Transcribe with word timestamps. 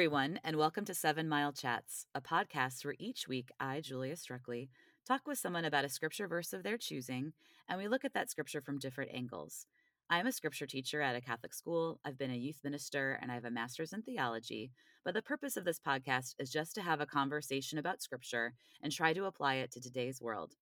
everyone, 0.00 0.40
and 0.42 0.56
welcome 0.56 0.86
to 0.86 0.94
Seven 0.94 1.28
Mile 1.28 1.52
Chats, 1.52 2.06
a 2.14 2.22
podcast 2.22 2.86
where 2.86 2.94
each 2.98 3.28
week 3.28 3.50
I, 3.60 3.82
Julia 3.82 4.14
Struckley, 4.14 4.70
talk 5.06 5.26
with 5.26 5.36
someone 5.36 5.66
about 5.66 5.84
a 5.84 5.90
scripture 5.90 6.26
verse 6.26 6.54
of 6.54 6.62
their 6.62 6.78
choosing, 6.78 7.34
and 7.68 7.76
we 7.76 7.86
look 7.86 8.02
at 8.02 8.14
that 8.14 8.30
scripture 8.30 8.62
from 8.62 8.78
different 8.78 9.10
angles. 9.12 9.66
I 10.08 10.18
am 10.18 10.26
a 10.26 10.32
scripture 10.32 10.64
teacher 10.64 11.02
at 11.02 11.16
a 11.16 11.20
Catholic 11.20 11.52
school. 11.52 12.00
I've 12.02 12.16
been 12.16 12.30
a 12.30 12.34
youth 12.34 12.60
minister 12.64 13.18
and 13.20 13.30
I 13.30 13.34
have 13.34 13.44
a 13.44 13.50
master's 13.50 13.92
in 13.92 14.00
theology. 14.00 14.70
But 15.04 15.12
the 15.12 15.20
purpose 15.20 15.58
of 15.58 15.66
this 15.66 15.78
podcast 15.78 16.34
is 16.38 16.50
just 16.50 16.74
to 16.76 16.80
have 16.80 17.02
a 17.02 17.06
conversation 17.06 17.76
about 17.76 18.00
scripture 18.00 18.54
and 18.82 18.90
try 18.90 19.12
to 19.12 19.26
apply 19.26 19.56
it 19.56 19.70
to 19.72 19.82
today's 19.82 20.22
world. 20.22 20.54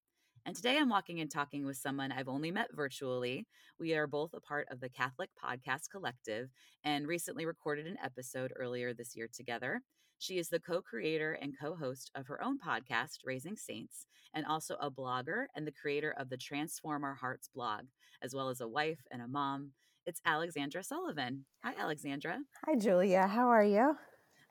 And 0.49 0.55
today 0.55 0.79
I'm 0.79 0.89
walking 0.89 1.19
and 1.19 1.29
talking 1.29 1.63
with 1.63 1.77
someone 1.77 2.11
I've 2.11 2.27
only 2.27 2.49
met 2.49 2.69
virtually. 2.73 3.45
We 3.79 3.93
are 3.93 4.07
both 4.07 4.33
a 4.33 4.41
part 4.41 4.67
of 4.71 4.79
the 4.79 4.89
Catholic 4.89 5.29
Podcast 5.39 5.91
Collective 5.91 6.49
and 6.83 7.05
recently 7.05 7.45
recorded 7.45 7.85
an 7.85 7.97
episode 8.03 8.51
earlier 8.55 8.91
this 8.91 9.15
year 9.15 9.29
together. 9.31 9.83
She 10.17 10.39
is 10.39 10.49
the 10.49 10.59
co 10.59 10.81
creator 10.81 11.33
and 11.39 11.53
co 11.61 11.75
host 11.75 12.09
of 12.15 12.25
her 12.25 12.43
own 12.43 12.57
podcast, 12.57 13.19
Raising 13.23 13.57
Saints, 13.57 14.07
and 14.33 14.43
also 14.43 14.73
a 14.81 14.89
blogger 14.89 15.45
and 15.55 15.67
the 15.67 15.71
creator 15.71 16.15
of 16.17 16.31
the 16.31 16.37
Transform 16.37 17.03
Our 17.03 17.13
Hearts 17.13 17.47
blog, 17.53 17.81
as 18.23 18.33
well 18.33 18.49
as 18.49 18.59
a 18.59 18.67
wife 18.67 19.05
and 19.11 19.21
a 19.21 19.27
mom. 19.27 19.73
It's 20.07 20.19
Alexandra 20.25 20.83
Sullivan. 20.83 21.45
Hi, 21.63 21.75
Alexandra. 21.79 22.39
Hi, 22.65 22.73
Julia. 22.75 23.27
How 23.27 23.49
are 23.49 23.63
you? 23.63 23.97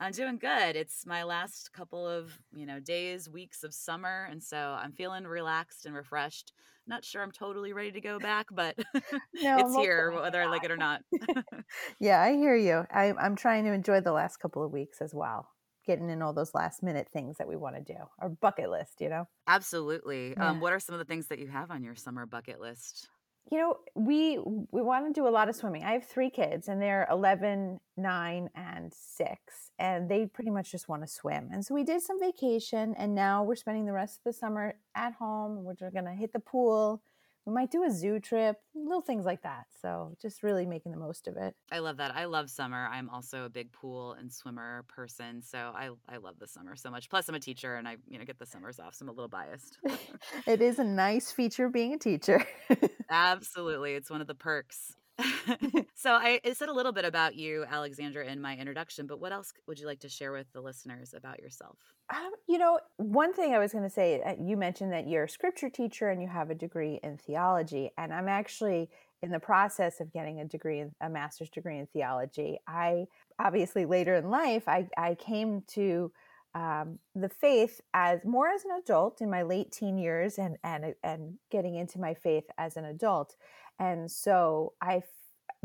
I'm 0.01 0.13
doing 0.13 0.39
good. 0.39 0.77
It's 0.77 1.05
my 1.07 1.25
last 1.25 1.73
couple 1.73 2.07
of, 2.07 2.39
you 2.55 2.67
know, 2.67 2.79
days, 2.79 3.29
weeks 3.29 3.65
of 3.65 3.75
summer, 3.75 4.29
and 4.31 4.43
so 4.43 4.57
I'm 4.57 4.93
feeling 4.93 5.25
relaxed 5.25 5.87
and 5.87 5.95
refreshed. 5.95 6.53
Not 6.87 7.05
sure 7.05 7.23
I'm 7.23 7.33
totally 7.33 7.73
ready 7.73 7.93
to 7.93 8.01
go 8.01 8.19
back, 8.19 8.47
but 8.51 8.77
no, 9.35 9.59
it's 9.59 9.77
here 9.77 10.13
whether 10.13 10.41
I 10.41 10.47
like 10.47 10.65
it 10.65 10.71
or 10.71 10.77
not. 10.77 11.03
yeah, 12.01 12.23
I 12.23 12.35
hear 12.35 12.57
you. 12.57 12.87
I, 12.91 13.13
I'm 13.21 13.37
trying 13.37 13.65
to 13.65 13.73
enjoy 13.73 14.01
the 14.01 14.13
last 14.13 14.39
couple 14.39 14.65
of 14.65 14.73
weeks 14.73 15.01
as 15.01 15.15
well 15.15 15.49
getting 15.87 16.11
in 16.11 16.21
all 16.21 16.35
those 16.35 16.55
last 16.55 16.83
minute 16.83 17.09
things 17.15 17.39
that 17.39 17.49
we 17.49 17.57
want 17.57 17.75
to 17.75 17.81
do 17.81 17.99
our 18.19 18.29
bucket 18.29 18.69
list 18.69 19.01
you 19.01 19.09
know 19.09 19.27
absolutely 19.47 20.35
yeah. 20.37 20.51
um, 20.51 20.61
what 20.61 20.71
are 20.71 20.79
some 20.79 20.95
of 20.95 20.99
the 20.99 21.05
things 21.07 21.29
that 21.29 21.39
you 21.39 21.49
have 21.49 21.71
on 21.71 21.83
your 21.83 21.95
summer 21.95 22.27
bucket 22.27 22.61
list 22.61 23.09
you 23.51 23.59
know 23.59 23.77
we 23.95 24.39
we 24.71 24.83
want 24.83 25.07
to 25.07 25.13
do 25.13 25.27
a 25.27 25.31
lot 25.31 25.49
of 25.49 25.57
swimming. 25.57 25.85
I 25.85 25.93
have 25.93 26.07
three 26.07 26.31
kids 26.31 26.69
and 26.69 26.81
they're 26.81 27.07
11 27.11 27.81
9 27.97 28.51
and 28.55 28.93
6 28.93 29.39
and 29.79 30.09
they 30.09 30.27
pretty 30.27 30.51
much 30.51 30.71
just 30.71 30.89
want 30.89 31.03
to 31.03 31.09
swim. 31.09 31.49
And 31.53 31.65
so 31.65 31.75
we 31.75 31.85
did 31.85 32.03
some 32.03 32.21
vacation 32.21 32.95
and 32.97 33.15
now 33.15 33.43
we're 33.43 33.57
spending 33.57 33.87
the 33.87 33.93
rest 33.93 34.19
of 34.19 34.25
the 34.25 34.33
summer 34.33 34.75
at 34.95 35.15
home 35.15 35.65
we're 35.65 35.75
going 35.91 36.05
to 36.05 36.13
hit 36.13 36.33
the 36.33 36.41
pool 36.41 37.03
we 37.49 37.55
might 37.55 37.71
do 37.71 37.83
a 37.83 37.91
zoo 37.91 38.21
trip, 38.21 38.57
little 38.75 39.01
things 39.01 39.25
like 39.25 39.43
that. 39.43 39.65
So 39.81 40.15
just 40.21 40.43
really 40.43 40.67
making 40.67 40.93
the 40.93 40.99
most 40.99 41.27
of 41.27 41.39
it. 41.39 41.55
I 41.73 41.79
love 41.79 41.97
that. 41.97 42.15
I 42.15 42.27
love 42.27 42.51
summer. 42.51 42.89
I'm 42.93 43.09
also 43.09 43.47
a 43.47 43.49
big 43.49 43.73
pool 43.73 44.13
and 44.13 44.31
swimmer 44.31 44.85
person, 44.87 45.43
so 45.43 45.59
I 45.59 45.89
I 46.09 46.19
love 46.19 46.39
the 46.39 46.47
summer 46.47 46.77
so 46.77 46.91
much. 46.91 47.09
Plus, 47.09 47.27
I'm 47.27 47.35
a 47.35 47.41
teacher, 47.41 47.77
and 47.77 47.89
I 47.89 47.97
you 48.07 48.19
know 48.19 48.25
get 48.27 48.39
the 48.39 48.45
summers 48.45 48.79
off, 48.79 48.95
so 48.95 49.05
I'm 49.05 49.09
a 49.09 49.13
little 49.13 49.29
biased. 49.29 49.79
it 50.47 50.61
is 50.61 50.79
a 50.79 50.85
nice 50.85 51.33
feature 51.33 51.71
being 51.71 51.95
a 51.95 51.99
teacher. 51.99 52.45
Absolutely, 53.11 53.95
it's 53.95 54.11
one 54.11 54.21
of 54.21 54.27
the 54.27 54.35
perks. 54.35 54.93
so 55.95 56.13
I, 56.13 56.41
I, 56.45 56.53
said 56.53 56.69
a 56.69 56.73
little 56.73 56.93
bit 56.93 57.05
about 57.05 57.35
you, 57.35 57.65
Alexandra, 57.69 58.27
in 58.27 58.41
my 58.41 58.57
introduction, 58.57 59.07
but 59.07 59.21
what 59.21 59.33
else 59.33 59.53
would 59.67 59.79
you 59.79 59.87
like 59.87 60.01
to 60.01 60.09
share 60.09 60.31
with 60.31 60.47
the 60.53 60.61
listeners 60.61 61.13
about 61.13 61.41
yourself? 61.41 61.77
Um, 62.15 62.31
you 62.49 62.59
know, 62.59 62.79
one 62.99 63.33
thing 63.35 63.53
I 63.53 63.59
was 63.59 63.73
going 63.73 63.85
to 63.85 63.91
say, 63.91 64.23
uh, 64.23 64.35
you 64.41 64.57
mentioned 64.57 64.93
that 64.93 65.09
you're 65.09 65.25
a 65.25 65.29
scripture 65.29 65.69
teacher 65.69 66.09
and 66.11 66.23
you 66.23 66.29
have 66.29 66.51
a 66.51 66.55
degree 66.55 67.01
in 67.03 67.17
theology, 67.17 67.91
and 67.99 68.13
I'm 68.13 68.29
actually 68.29 68.91
in 69.23 69.31
the 69.31 69.41
process 69.41 70.01
of 70.01 70.13
getting 70.13 70.41
a 70.41 70.45
degree, 70.45 70.85
a 71.01 71.11
master's 71.11 71.51
degree 71.51 71.79
in 71.79 71.87
theology. 71.87 72.59
I 72.69 73.07
obviously 73.41 73.85
later 73.85 74.15
in 74.15 74.31
life, 74.31 74.69
I, 74.69 74.87
I 74.97 75.17
came 75.17 75.63
to 75.69 76.13
um, 76.55 76.99
the 77.15 77.29
faith 77.29 77.81
as 77.95 78.21
more 78.25 78.49
as 78.49 78.65
an 78.65 78.71
adult 78.83 79.21
in 79.21 79.31
my 79.31 79.43
late 79.43 79.73
teen 79.73 79.99
years 79.99 80.39
and 80.39 80.57
and 80.65 80.95
and 81.03 81.35
getting 81.51 81.75
into 81.75 81.99
my 81.99 82.15
faith 82.15 82.45
as 82.57 82.77
an 82.77 82.85
adult. 82.85 83.37
And 83.79 84.11
so 84.11 84.73
i've 84.81 85.09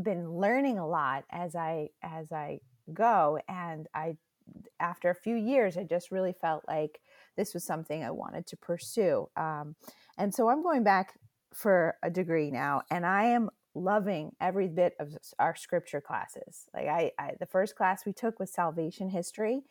been 0.02 0.30
learning 0.30 0.78
a 0.78 0.86
lot 0.86 1.24
as 1.30 1.54
i 1.54 1.88
as 2.02 2.32
i 2.32 2.60
go. 2.92 3.38
And 3.48 3.86
i 3.94 4.16
after 4.78 5.08
a 5.08 5.14
few 5.14 5.36
years 5.36 5.78
i 5.78 5.84
just 5.84 6.10
really 6.10 6.34
felt 6.38 6.62
like 6.68 7.00
this 7.36 7.54
was 7.54 7.64
something 7.64 8.04
i 8.04 8.10
wanted 8.10 8.46
to 8.48 8.56
pursue. 8.56 9.28
Um, 9.36 9.76
and 10.18 10.34
so 10.34 10.48
i'm 10.48 10.62
going 10.62 10.84
back 10.84 11.18
for 11.54 11.96
a 12.02 12.10
degree 12.10 12.50
now 12.50 12.82
and 12.90 13.06
i 13.06 13.24
am 13.24 13.48
loving 13.74 14.32
every 14.40 14.68
bit 14.68 14.94
of 15.00 15.16
our 15.38 15.56
scripture 15.56 16.00
classes. 16.00 16.66
Like 16.72 16.86
I, 16.86 17.12
I 17.18 17.32
the 17.40 17.46
first 17.46 17.76
class 17.76 18.06
we 18.06 18.12
took 18.12 18.38
was 18.38 18.52
salvation 18.52 19.10
history 19.10 19.62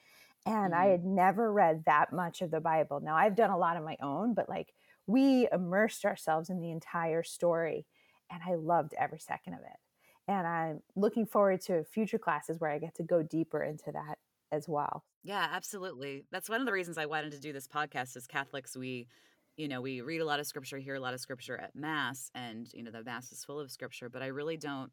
and 0.46 0.74
mm-hmm. 0.74 0.82
i 0.82 0.86
had 0.86 1.06
never 1.06 1.52
read 1.52 1.84
that 1.86 2.12
much 2.14 2.42
of 2.42 2.52
the 2.52 2.60
bible 2.60 3.00
now 3.02 3.16
i've 3.16 3.36
done 3.36 3.50
a 3.50 3.58
lot 3.58 3.78
of 3.78 3.84
my 3.84 3.98
own 4.02 4.34
but 4.34 4.50
like 4.50 4.74
we 5.08 5.48
immersed 5.52 6.06
ourselves 6.06 6.50
in 6.50 6.62
the 6.62 6.72
entire 6.72 7.24
story 7.24 7.86
and 8.32 8.42
I 8.46 8.56
loved 8.56 8.94
every 8.98 9.20
second 9.20 9.54
of 9.54 9.60
it. 9.60 9.80
And 10.28 10.48
I'm 10.48 10.82
looking 10.96 11.26
forward 11.26 11.62
to 11.62 11.84
future 11.84 12.18
classes 12.18 12.60
where 12.60 12.72
I 12.72 12.80
get 12.80 12.96
to 12.96 13.04
go 13.04 13.22
deeper 13.22 13.62
into 13.62 13.92
that 13.92 14.18
as 14.52 14.70
well. 14.70 15.04
Yeah, 15.24 15.48
absolutely. 15.52 16.26
That's 16.32 16.50
one 16.50 16.62
of 16.62 16.66
the 16.66 16.72
reasons 16.72 16.98
I 16.98 17.06
wanted 17.06 17.34
to 17.34 17.40
do 17.40 17.52
this 17.52 17.68
podcast 17.68 18.16
as 18.16 18.28
Catholics 18.28 18.76
we 18.76 19.08
you 19.56 19.68
know, 19.68 19.82
we 19.82 20.02
read 20.02 20.20
a 20.20 20.26
lot 20.26 20.40
of 20.40 20.48
scripture, 20.48 20.80
hear 20.80 20.96
a 20.96 21.00
lot 21.00 21.14
of 21.14 21.20
scripture 21.20 21.56
at 21.56 21.76
mass 21.76 22.32
and 22.34 22.68
you 22.74 22.82
know 22.82 22.90
the 22.90 23.04
mass 23.04 23.32
is 23.32 23.46
full 23.46 23.60
of 23.60 23.70
scripture, 23.70 24.10
but 24.10 24.24
I 24.24 24.28
really 24.28 24.58
don't 24.58 24.92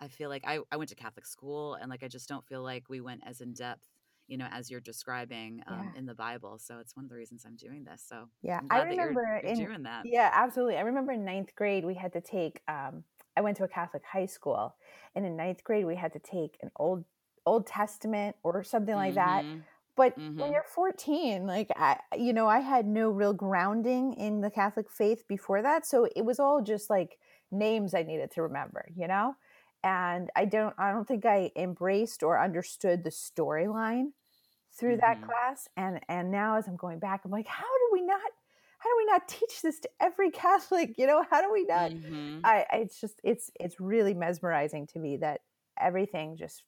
I 0.00 0.08
feel 0.08 0.28
like 0.28 0.42
I, 0.44 0.58
I 0.72 0.76
went 0.76 0.88
to 0.88 0.96
Catholic 0.96 1.26
school 1.26 1.74
and 1.74 1.88
like 1.88 2.02
I 2.02 2.08
just 2.08 2.28
don't 2.28 2.44
feel 2.46 2.62
like 2.62 2.88
we 2.88 3.00
went 3.00 3.20
as 3.24 3.40
in 3.40 3.52
depth 3.52 3.84
you 4.32 4.38
know, 4.38 4.48
as 4.50 4.70
you're 4.70 4.80
describing 4.80 5.62
um, 5.66 5.90
yeah. 5.92 5.98
in 5.98 6.06
the 6.06 6.14
Bible. 6.14 6.58
So 6.58 6.78
it's 6.78 6.96
one 6.96 7.04
of 7.04 7.10
the 7.10 7.16
reasons 7.16 7.44
I'm 7.46 7.54
doing 7.54 7.84
this. 7.84 8.02
So 8.08 8.30
yeah, 8.40 8.60
I 8.70 8.80
remember 8.80 9.20
you're, 9.20 9.52
you're 9.52 9.60
in, 9.60 9.66
doing 9.66 9.82
that. 9.82 10.04
Yeah, 10.06 10.30
absolutely. 10.32 10.78
I 10.78 10.80
remember 10.80 11.12
in 11.12 11.22
ninth 11.22 11.54
grade 11.54 11.84
we 11.84 11.94
had 11.94 12.14
to 12.14 12.22
take. 12.22 12.62
Um, 12.66 13.04
I 13.36 13.42
went 13.42 13.58
to 13.58 13.64
a 13.64 13.68
Catholic 13.68 14.02
high 14.10 14.24
school, 14.24 14.74
and 15.14 15.26
in 15.26 15.36
ninth 15.36 15.62
grade 15.64 15.84
we 15.84 15.96
had 15.96 16.14
to 16.14 16.18
take 16.18 16.56
an 16.62 16.70
old 16.76 17.04
Old 17.44 17.66
Testament 17.66 18.36
or 18.42 18.64
something 18.64 18.94
like 18.94 19.14
mm-hmm. 19.16 19.48
that. 19.48 19.64
But 19.96 20.18
mm-hmm. 20.18 20.40
when 20.40 20.52
you're 20.52 20.64
14, 20.74 21.46
like 21.46 21.70
I, 21.76 21.98
you 22.16 22.32
know, 22.32 22.48
I 22.48 22.60
had 22.60 22.86
no 22.86 23.10
real 23.10 23.34
grounding 23.34 24.14
in 24.14 24.40
the 24.40 24.50
Catholic 24.50 24.90
faith 24.90 25.28
before 25.28 25.60
that, 25.60 25.84
so 25.84 26.08
it 26.16 26.24
was 26.24 26.40
all 26.40 26.62
just 26.62 26.88
like 26.88 27.18
names 27.50 27.92
I 27.92 28.02
needed 28.02 28.30
to 28.30 28.42
remember, 28.42 28.88
you 28.96 29.06
know 29.06 29.36
and 29.84 30.30
i 30.36 30.44
don't 30.44 30.74
i 30.78 30.92
don't 30.92 31.08
think 31.08 31.26
i 31.26 31.50
embraced 31.56 32.22
or 32.22 32.40
understood 32.40 33.02
the 33.02 33.10
storyline 33.10 34.12
through 34.78 34.96
mm-hmm. 34.96 35.00
that 35.00 35.22
class 35.22 35.68
and 35.76 36.00
and 36.08 36.30
now 36.30 36.56
as 36.56 36.66
i'm 36.66 36.76
going 36.76 36.98
back 36.98 37.22
i'm 37.24 37.30
like 37.30 37.46
how 37.46 37.62
do 37.62 37.90
we 37.92 38.02
not 38.02 38.20
how 38.78 38.90
do 38.90 38.94
we 38.98 39.04
not 39.06 39.28
teach 39.28 39.62
this 39.62 39.78
to 39.80 39.88
every 40.00 40.30
catholic 40.44 40.94
you 40.98 41.06
know 41.06 41.24
how 41.30 41.40
do 41.40 41.52
we 41.52 41.64
not 41.64 41.90
mm-hmm. 41.90 42.38
I, 42.44 42.64
I 42.70 42.76
it's 42.78 43.00
just 43.00 43.20
it's 43.22 43.50
it's 43.58 43.80
really 43.80 44.14
mesmerizing 44.14 44.86
to 44.88 44.98
me 44.98 45.18
that 45.18 45.40
everything 45.80 46.36
just 46.36 46.62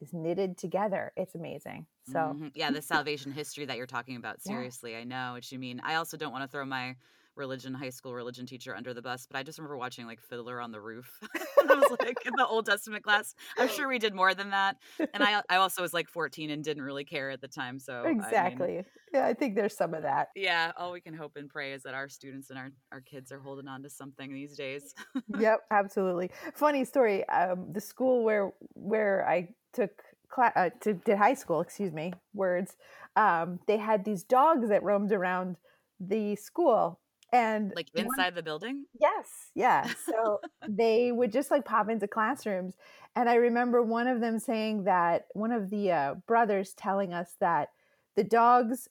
is 0.00 0.12
knitted 0.12 0.58
together 0.58 1.12
it's 1.16 1.34
amazing 1.34 1.86
so 2.10 2.18
mm-hmm. 2.18 2.48
yeah 2.54 2.70
the 2.70 2.82
salvation 2.82 3.32
history 3.32 3.64
that 3.64 3.76
you're 3.76 3.86
talking 3.86 4.16
about 4.16 4.42
seriously 4.42 4.92
yeah. 4.92 4.98
i 4.98 5.04
know 5.04 5.32
what 5.32 5.50
you 5.50 5.58
mean 5.58 5.80
i 5.84 5.94
also 5.94 6.16
don't 6.16 6.32
want 6.32 6.44
to 6.44 6.48
throw 6.48 6.64
my 6.64 6.94
religion 7.36 7.74
high 7.74 7.90
school 7.90 8.14
religion 8.14 8.46
teacher 8.46 8.74
under 8.74 8.94
the 8.94 9.02
bus, 9.02 9.26
but 9.30 9.38
I 9.38 9.42
just 9.42 9.58
remember 9.58 9.76
watching 9.76 10.06
like 10.06 10.20
Fiddler 10.20 10.60
on 10.60 10.72
the 10.72 10.80
Roof. 10.80 11.20
I 11.34 11.74
was 11.74 11.96
like 12.00 12.18
in 12.24 12.32
the 12.36 12.46
Old 12.46 12.66
Testament 12.66 13.04
class. 13.04 13.34
I'm 13.58 13.68
sure 13.76 13.88
we 13.88 13.98
did 13.98 14.14
more 14.14 14.34
than 14.34 14.50
that. 14.50 14.76
And 14.98 15.22
I 15.22 15.42
I 15.48 15.56
also 15.56 15.82
was 15.82 15.92
like 15.92 16.08
14 16.08 16.50
and 16.50 16.64
didn't 16.64 16.82
really 16.82 17.04
care 17.04 17.30
at 17.30 17.40
the 17.40 17.48
time. 17.48 17.78
So 17.78 18.04
exactly. 18.04 18.66
I 18.66 18.76
mean, 18.76 18.84
yeah, 19.12 19.26
I 19.26 19.34
think 19.34 19.54
there's 19.54 19.76
some 19.76 19.94
of 19.94 20.02
that. 20.02 20.28
Yeah. 20.34 20.72
All 20.76 20.92
we 20.92 21.00
can 21.00 21.14
hope 21.14 21.36
and 21.36 21.48
pray 21.48 21.72
is 21.72 21.82
that 21.84 21.94
our 21.94 22.08
students 22.08 22.50
and 22.50 22.58
our, 22.58 22.70
our 22.92 23.00
kids 23.00 23.30
are 23.32 23.40
holding 23.40 23.68
on 23.68 23.82
to 23.82 23.90
something 23.90 24.32
these 24.32 24.56
days. 24.56 24.94
yep, 25.38 25.60
absolutely. 25.70 26.30
Funny 26.54 26.84
story. 26.84 27.28
Um, 27.28 27.72
the 27.72 27.80
school 27.80 28.24
where 28.24 28.52
where 28.74 29.28
I 29.28 29.48
took 29.72 29.90
class 30.28 30.52
uh, 30.56 30.70
to 30.80 30.94
did 30.94 31.18
high 31.18 31.34
school, 31.34 31.60
excuse 31.60 31.92
me, 31.92 32.12
words. 32.34 32.76
Um, 33.14 33.60
they 33.66 33.78
had 33.78 34.04
these 34.04 34.24
dogs 34.24 34.68
that 34.68 34.82
roamed 34.82 35.12
around 35.12 35.56
the 35.98 36.36
school 36.36 37.00
and 37.32 37.72
like 37.74 37.88
inside 37.94 38.24
one, 38.24 38.34
the 38.34 38.42
building? 38.42 38.84
Yes 39.00 39.46
yeah 39.56 39.90
so 40.04 40.40
they 40.68 41.10
would 41.10 41.32
just 41.32 41.50
like 41.50 41.64
pop 41.64 41.88
into 41.88 42.06
classrooms 42.06 42.74
and 43.16 43.28
i 43.28 43.34
remember 43.34 43.82
one 43.82 44.06
of 44.06 44.20
them 44.20 44.38
saying 44.38 44.84
that 44.84 45.26
one 45.32 45.50
of 45.50 45.70
the 45.70 45.90
uh, 45.90 46.14
brothers 46.26 46.74
telling 46.74 47.12
us 47.12 47.34
that 47.40 47.70
the 48.14 48.22
dogs 48.22 48.88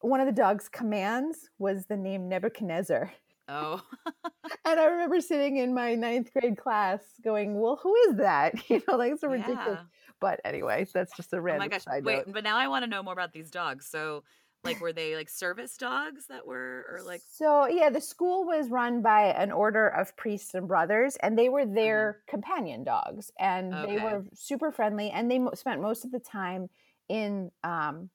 one 0.00 0.20
of 0.20 0.26
the 0.26 0.32
dogs 0.32 0.68
commands 0.68 1.48
was 1.58 1.86
the 1.86 1.96
name 1.96 2.28
nebuchadnezzar. 2.28 3.12
Oh. 3.48 3.82
And 4.64 4.80
i 4.80 4.84
remember 4.84 5.20
sitting 5.20 5.56
in 5.56 5.74
my 5.74 5.94
ninth 5.94 6.32
grade 6.32 6.56
class 6.56 7.00
going 7.22 7.58
well 7.58 7.78
who 7.82 7.94
is 8.08 8.16
that? 8.16 8.54
You 8.68 8.82
know 8.86 8.96
like 8.96 9.12
it's 9.12 9.22
a 9.22 9.28
ridiculous. 9.28 9.78
Yeah. 9.80 9.82
but 10.20 10.40
anyway 10.44 10.86
that's 10.92 11.16
just 11.16 11.32
a 11.32 11.40
random 11.40 11.68
oh 11.72 11.78
my 11.86 12.00
gosh. 12.00 12.04
wait 12.04 12.32
but 12.32 12.44
now 12.44 12.56
i 12.56 12.68
want 12.68 12.84
to 12.84 12.90
know 12.90 13.02
more 13.02 13.12
about 13.12 13.32
these 13.32 13.50
dogs 13.50 13.86
so 13.86 14.24
Like 14.64 14.80
were 14.82 14.92
they 14.92 15.14
like 15.14 15.28
service 15.28 15.76
dogs 15.76 16.26
that 16.28 16.46
were 16.46 16.86
or 16.90 17.02
like 17.02 17.22
So 17.30 17.66
yeah, 17.66 17.90
the 17.90 18.00
school 18.00 18.44
was 18.44 18.70
run 18.70 19.02
by 19.02 19.26
an 19.26 19.52
order 19.52 19.88
of 19.88 20.16
priests 20.16 20.54
and 20.54 20.66
brothers, 20.66 21.16
and 21.22 21.38
they 21.38 21.48
were 21.48 21.66
their 21.66 22.10
uh-huh. 22.10 22.30
companion 22.30 22.84
dogs, 22.84 23.30
and 23.38 23.72
they 23.72 23.98
were 23.98 24.24
super 24.34 24.72
friendly, 24.72 25.10
and 25.10 25.30
they 25.30 25.38
mo- 25.38 25.54
spent 25.54 25.80
most 25.80 26.04
of 26.04 26.12
the 26.12 26.20
time 26.20 26.68
in 27.08 27.50
um, 27.64 28.10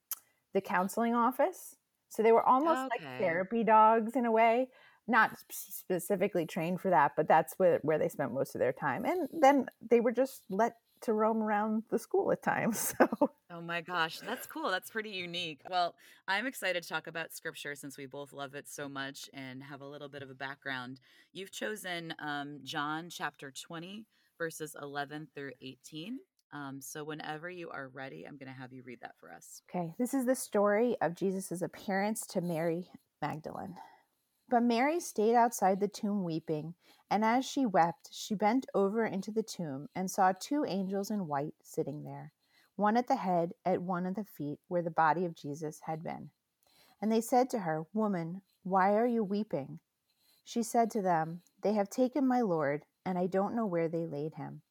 the 0.52 0.60
counseling 0.60 1.14
office. 1.14 1.76
So 2.08 2.22
they 2.22 2.32
were 2.32 2.46
almost 2.46 2.90
like 2.90 3.00
therapy 3.18 3.64
dogs 3.64 4.16
in 4.16 4.26
a 4.26 4.30
way, 4.30 4.68
not 5.08 5.30
specifically 5.50 6.44
trained 6.44 6.80
for 6.80 6.90
that, 6.90 7.12
but 7.16 7.26
that's 7.26 7.54
where 7.56 7.78
where 7.82 7.98
they 7.98 8.08
spent 8.08 8.34
most 8.34 8.54
of 8.54 8.58
their 8.58 8.72
time. 8.72 9.06
And 9.06 9.28
then 9.32 9.66
they 9.90 10.00
were 10.00 10.12
just 10.12 10.42
let 10.50 10.76
to 11.02 11.12
roam 11.12 11.42
around 11.42 11.84
the 11.90 11.98
school 11.98 12.30
at 12.32 12.42
times. 12.42 12.94
So 13.02 13.30
Oh 13.52 13.60
my 13.60 13.82
gosh, 13.82 14.18
that's 14.20 14.46
cool. 14.46 14.70
That's 14.70 14.88
pretty 14.88 15.10
unique. 15.10 15.60
Well, 15.68 15.94
I'm 16.26 16.46
excited 16.46 16.82
to 16.82 16.88
talk 16.88 17.06
about 17.06 17.34
scripture 17.34 17.74
since 17.74 17.98
we 17.98 18.06
both 18.06 18.32
love 18.32 18.54
it 18.54 18.66
so 18.66 18.88
much 18.88 19.28
and 19.34 19.62
have 19.62 19.82
a 19.82 19.86
little 19.86 20.08
bit 20.08 20.22
of 20.22 20.30
a 20.30 20.34
background. 20.34 21.00
You've 21.34 21.50
chosen 21.50 22.14
um, 22.18 22.60
John 22.64 23.10
chapter 23.10 23.50
20, 23.50 24.06
verses 24.38 24.74
11 24.80 25.28
through 25.34 25.52
18. 25.60 26.18
Um, 26.54 26.80
so, 26.80 27.04
whenever 27.04 27.50
you 27.50 27.68
are 27.70 27.88
ready, 27.88 28.24
I'm 28.26 28.38
going 28.38 28.52
to 28.52 28.58
have 28.58 28.72
you 28.72 28.82
read 28.84 29.00
that 29.02 29.16
for 29.18 29.30
us. 29.30 29.62
Okay, 29.68 29.94
this 29.98 30.14
is 30.14 30.24
the 30.24 30.34
story 30.34 30.96
of 31.02 31.14
Jesus' 31.14 31.62
appearance 31.62 32.26
to 32.28 32.40
Mary 32.40 32.90
Magdalene. 33.20 33.76
But 34.48 34.62
Mary 34.62 35.00
stayed 35.00 35.34
outside 35.34 35.80
the 35.80 35.88
tomb 35.88 36.24
weeping, 36.24 36.74
and 37.10 37.24
as 37.24 37.44
she 37.44 37.66
wept, 37.66 38.08
she 38.12 38.34
bent 38.34 38.66
over 38.74 39.04
into 39.04 39.30
the 39.30 39.42
tomb 39.42 39.88
and 39.94 40.10
saw 40.10 40.32
two 40.32 40.64
angels 40.66 41.10
in 41.10 41.26
white 41.26 41.54
sitting 41.62 42.04
there, 42.04 42.32
one 42.76 42.96
at 42.96 43.08
the 43.08 43.16
head, 43.16 43.52
and 43.64 43.86
one 43.86 44.06
at 44.06 44.16
the 44.16 44.24
feet, 44.24 44.58
where 44.68 44.82
the 44.82 44.90
body 44.90 45.24
of 45.24 45.36
Jesus 45.36 45.80
had 45.84 46.02
been. 46.02 46.30
And 47.00 47.10
they 47.10 47.20
said 47.20 47.50
to 47.50 47.60
her, 47.60 47.86
Woman, 47.92 48.42
why 48.62 48.94
are 48.94 49.06
you 49.06 49.24
weeping? 49.24 49.80
She 50.44 50.62
said 50.62 50.90
to 50.92 51.02
them, 51.02 51.42
They 51.62 51.74
have 51.74 51.90
taken 51.90 52.26
my 52.26 52.40
Lord, 52.40 52.84
and 53.04 53.18
I 53.18 53.26
don't 53.26 53.54
know 53.54 53.66
where 53.66 53.88
they 53.88 54.06
laid 54.06 54.34
him. 54.34 54.62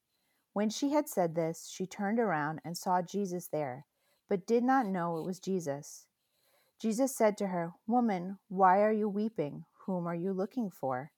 When 0.54 0.70
she 0.70 0.92
had 0.92 1.08
said 1.08 1.36
this, 1.36 1.70
she 1.70 1.86
turned 1.86 2.20
around 2.20 2.60
and 2.66 2.78
saw 2.78 3.02
Jesus 3.02 3.48
there 3.48 3.86
but 4.32 4.48
did 4.48 4.64
not 4.64 4.88
know 4.88 5.18
it 5.18 5.26
was 5.26 5.42
Jesus. 5.42 6.06
Jesus 6.82 7.14
said 7.14 7.38
to 7.38 7.48
her, 7.48 7.74
Woman, 7.86 8.40
why 8.48 8.82
are 8.82 8.92
you 8.94 9.10
weeping? 9.10 9.66
Whom 9.86 10.08
are 10.08 10.16
you 10.16 10.32
looking 10.32 10.72
for? 10.72 11.12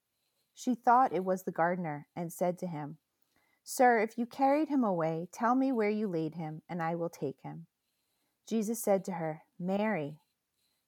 She 0.55 0.73
thought 0.73 1.13
it 1.13 1.23
was 1.23 1.43
the 1.43 1.51
gardener, 1.51 2.07
and 2.15 2.33
said 2.33 2.57
to 2.57 2.65
him, 2.65 2.97
Sir, 3.63 3.99
if 3.99 4.17
you 4.17 4.25
carried 4.25 4.67
him 4.67 4.83
away, 4.83 5.29
tell 5.31 5.55
me 5.55 5.71
where 5.71 5.89
you 5.89 6.07
laid 6.07 6.35
him, 6.35 6.61
and 6.67 6.81
I 6.81 6.95
will 6.95 7.09
take 7.09 7.39
him. 7.41 7.67
Jesus 8.47 8.81
said 8.81 9.05
to 9.05 9.13
her, 9.13 9.43
Mary. 9.57 10.19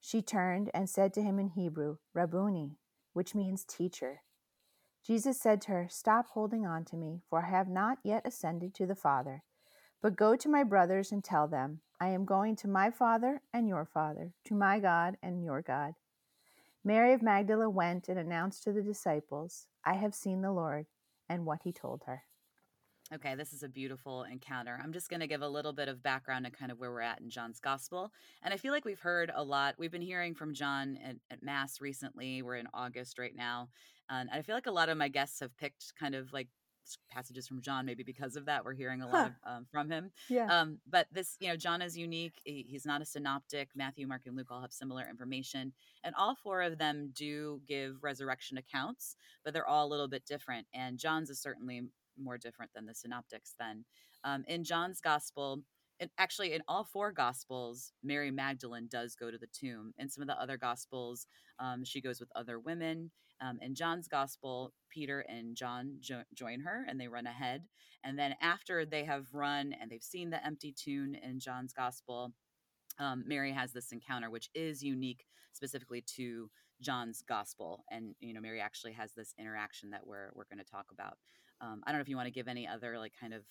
She 0.02 0.22
turned 0.22 0.70
and 0.74 0.90
said 0.90 1.14
to 1.14 1.22
him 1.22 1.40
in 1.40 1.50
Hebrew, 1.50 1.98
Rabboni, 2.14 2.78
which 3.14 3.34
means 3.34 3.64
teacher. 3.64 4.22
Jesus 5.06 5.40
said 5.40 5.62
to 5.62 5.72
her, 5.72 5.88
Stop 5.90 6.28
holding 6.28 6.66
on 6.66 6.84
to 6.86 6.98
me, 6.98 7.22
for 7.30 7.46
I 7.46 7.50
have 7.50 7.70
not 7.70 8.00
yet 8.04 8.28
ascended 8.28 8.74
to 8.76 8.86
the 8.86 8.96
Father. 8.96 9.44
But 10.02 10.18
go 10.18 10.36
to 10.36 10.50
my 10.50 10.64
brothers 10.64 11.12
and 11.12 11.24
tell 11.24 11.48
them, 11.48 11.80
I 12.00 12.10
am 12.10 12.26
going 12.26 12.56
to 12.58 12.68
my 12.68 12.92
Father 12.92 13.42
and 13.54 13.70
your 13.70 13.86
Father, 13.86 14.34
to 14.46 14.54
my 14.54 14.80
God 14.80 15.16
and 15.24 15.44
your 15.44 15.62
God. 15.62 15.94
Mary 16.84 17.14
of 17.14 17.24
Magdala 17.24 17.70
went 17.70 18.10
and 18.10 18.20
announced 18.20 18.64
to 18.64 18.74
the 18.74 18.84
disciples, 18.84 19.68
I 19.84 19.94
have 19.94 20.14
seen 20.14 20.42
the 20.42 20.52
Lord, 20.52 20.88
and 21.30 21.46
what 21.46 21.62
he 21.64 21.72
told 21.72 22.04
her. 22.06 22.24
Okay, 23.14 23.36
this 23.36 23.54
is 23.54 23.62
a 23.62 23.70
beautiful 23.70 24.24
encounter. 24.24 24.80
I'm 24.84 24.92
just 24.92 25.10
going 25.10 25.20
to 25.20 25.28
give 25.28 25.44
a 25.44 25.48
little 25.48 25.74
bit 25.74 25.88
of 25.88 26.02
background 26.02 26.46
and 26.48 26.58
kind 26.58 26.72
of 26.72 26.80
where 26.80 26.92
we're 26.92 27.02
at 27.02 27.22
in 27.22 27.30
John's 27.30 27.60
gospel. 27.60 28.12
And 28.42 28.52
I 28.52 28.58
feel 28.58 28.72
like 28.74 28.84
we've 28.84 29.00
heard 29.00 29.32
a 29.36 29.44
lot. 29.44 29.76
We've 29.78 29.92
been 29.92 30.02
hearing 30.02 30.34
from 30.34 30.56
John 30.56 30.98
at, 31.06 31.16
at 31.30 31.44
Mass 31.44 31.80
recently. 31.80 32.42
We're 32.42 32.56
in 32.56 32.68
August 32.74 33.20
right 33.20 33.36
now. 33.36 33.70
And 34.10 34.28
I 34.32 34.42
feel 34.42 34.56
like 34.56 34.66
a 34.66 34.72
lot 34.72 34.90
of 34.90 34.98
my 34.98 35.08
guests 35.08 35.40
have 35.42 35.56
picked 35.56 35.94
kind 36.00 36.16
of 36.16 36.34
like 36.34 36.48
passages 37.12 37.48
from 37.48 37.62
John, 37.62 37.86
maybe 37.86 38.02
because 38.04 38.36
of 38.36 38.46
that. 38.46 38.66
We're 38.66 38.74
hearing 38.74 39.02
a 39.04 39.08
lot 39.08 39.28
of, 39.28 39.34
um, 39.58 39.66
from 39.72 39.90
him. 39.90 40.12
Yeah. 40.28 40.46
Um, 40.48 40.80
but 40.90 41.06
this, 41.12 41.36
you 41.40 41.48
know, 41.48 41.56
John 41.56 41.84
is 41.84 41.96
unique. 41.96 42.40
He- 42.44 42.66
He's 42.68 42.88
not 42.88 43.02
a 43.04 43.06
synoptic. 43.06 43.70
Matthew, 43.76 44.08
Mark, 44.08 44.22
and 44.26 44.36
Luke 44.36 44.48
all 44.50 44.62
have 44.62 44.74
similar 44.74 45.08
information. 45.08 45.74
And 46.04 46.16
all 46.16 46.36
four 46.36 46.64
of 46.64 46.80
them 46.80 47.12
do 47.14 47.62
give 47.68 47.98
resurrection 48.02 48.58
accounts, 48.58 49.16
but 49.44 49.54
they're 49.54 49.68
all 49.68 49.86
a 49.86 49.90
little 49.90 50.08
bit 50.08 50.26
different. 50.26 50.66
And 50.74 50.98
John's 50.98 51.30
is 51.30 51.40
certainly 51.40 51.84
more 52.18 52.38
different 52.38 52.72
than 52.74 52.86
the 52.86 52.94
synoptics 52.94 53.56
then. 53.60 53.86
Um, 54.24 54.44
in 54.48 54.64
John's 54.64 55.02
gospel, 55.02 55.62
and 56.00 56.10
actually 56.18 56.54
in 56.54 56.62
all 56.68 56.84
four 56.84 57.12
gospels, 57.12 57.94
Mary 58.04 58.32
Magdalene 58.32 58.88
does 58.90 59.16
go 59.16 59.32
to 59.32 59.38
the 59.38 59.48
tomb. 59.54 59.94
In 59.98 60.10
some 60.10 60.22
of 60.22 60.28
the 60.28 60.40
other 60.42 60.58
gospels, 60.58 61.28
um, 61.60 61.84
she 61.86 62.02
goes 62.02 62.20
with 62.20 62.30
other 62.36 62.60
women. 62.60 63.12
Um, 63.42 63.60
in 63.62 63.76
John's 63.76 64.08
gospel, 64.08 64.74
Peter 64.90 65.22
and 65.30 65.56
John 65.56 65.98
jo- 66.00 66.24
join 66.34 66.62
her 66.62 66.86
and 66.88 67.00
they 67.00 67.08
run 67.08 67.28
ahead. 67.28 67.64
And 68.04 68.18
then 68.20 68.36
after 68.42 68.86
they 68.86 69.04
have 69.06 69.34
run 69.34 69.74
and 69.80 69.90
they've 69.90 70.04
seen 70.04 70.30
the 70.30 70.46
empty 70.46 70.74
tomb 70.78 71.16
in 71.16 71.40
John's 71.40 71.74
gospel, 71.74 72.34
um, 73.00 73.24
Mary 73.28 73.52
has 73.52 73.72
this 73.74 73.92
encounter, 73.92 74.30
which 74.30 74.50
is 74.54 74.84
unique 74.84 75.26
specifically 75.54 76.04
to 76.16 76.50
John's 76.82 77.24
gospel. 77.28 77.84
And 77.92 78.16
you 78.20 78.34
know, 78.34 78.42
Mary 78.42 78.62
actually 78.62 78.94
has 78.94 79.14
this 79.14 79.34
interaction 79.40 79.90
that 79.92 80.06
we're 80.06 80.32
we're 80.34 80.46
going 80.46 80.64
to 80.64 80.72
talk 80.72 80.88
about. 80.92 81.18
Um, 81.62 81.84
I 81.86 81.92
don't 81.92 82.00
know 82.00 82.04
if 82.04 82.10
you 82.10 82.16
want 82.18 82.28
to 82.28 82.32
give 82.32 82.48
any 82.48 82.68
other 82.68 82.98
like 82.98 83.14
kind 83.20 83.34
of 83.34 83.46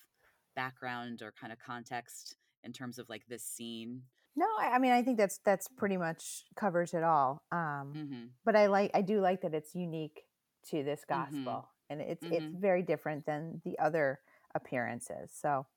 background 0.55 1.21
or 1.21 1.31
kind 1.31 1.51
of 1.53 1.59
context 1.59 2.37
in 2.63 2.73
terms 2.73 2.99
of 2.99 3.09
like 3.09 3.25
this 3.27 3.43
scene. 3.45 4.03
No, 4.35 4.45
I, 4.59 4.71
I 4.75 4.79
mean 4.79 4.91
I 4.91 5.03
think 5.03 5.17
that's 5.17 5.39
that's 5.39 5.67
pretty 5.67 5.97
much 5.97 6.45
covers 6.55 6.93
it 6.93 7.03
all. 7.03 7.43
Um, 7.51 7.99
hmm 8.03 8.37
but 8.43 8.55
I 8.55 8.67
like 8.67 8.91
I 8.93 9.01
do 9.01 9.21
like 9.21 9.41
that 9.41 9.53
it's 9.53 9.75
unique 9.75 10.23
to 10.67 10.83
this 10.83 11.05
Mhm. 11.11 11.63
gospel, 11.63 11.69
and 11.89 12.01
it's 12.01 12.27
it's 12.31 12.47
Mhm. 12.47 12.59
very 12.59 12.83
different 12.83 13.25
than 13.25 13.61
the 13.63 13.77
other 13.79 14.21
appearances. 14.53 15.31
So 15.33 15.67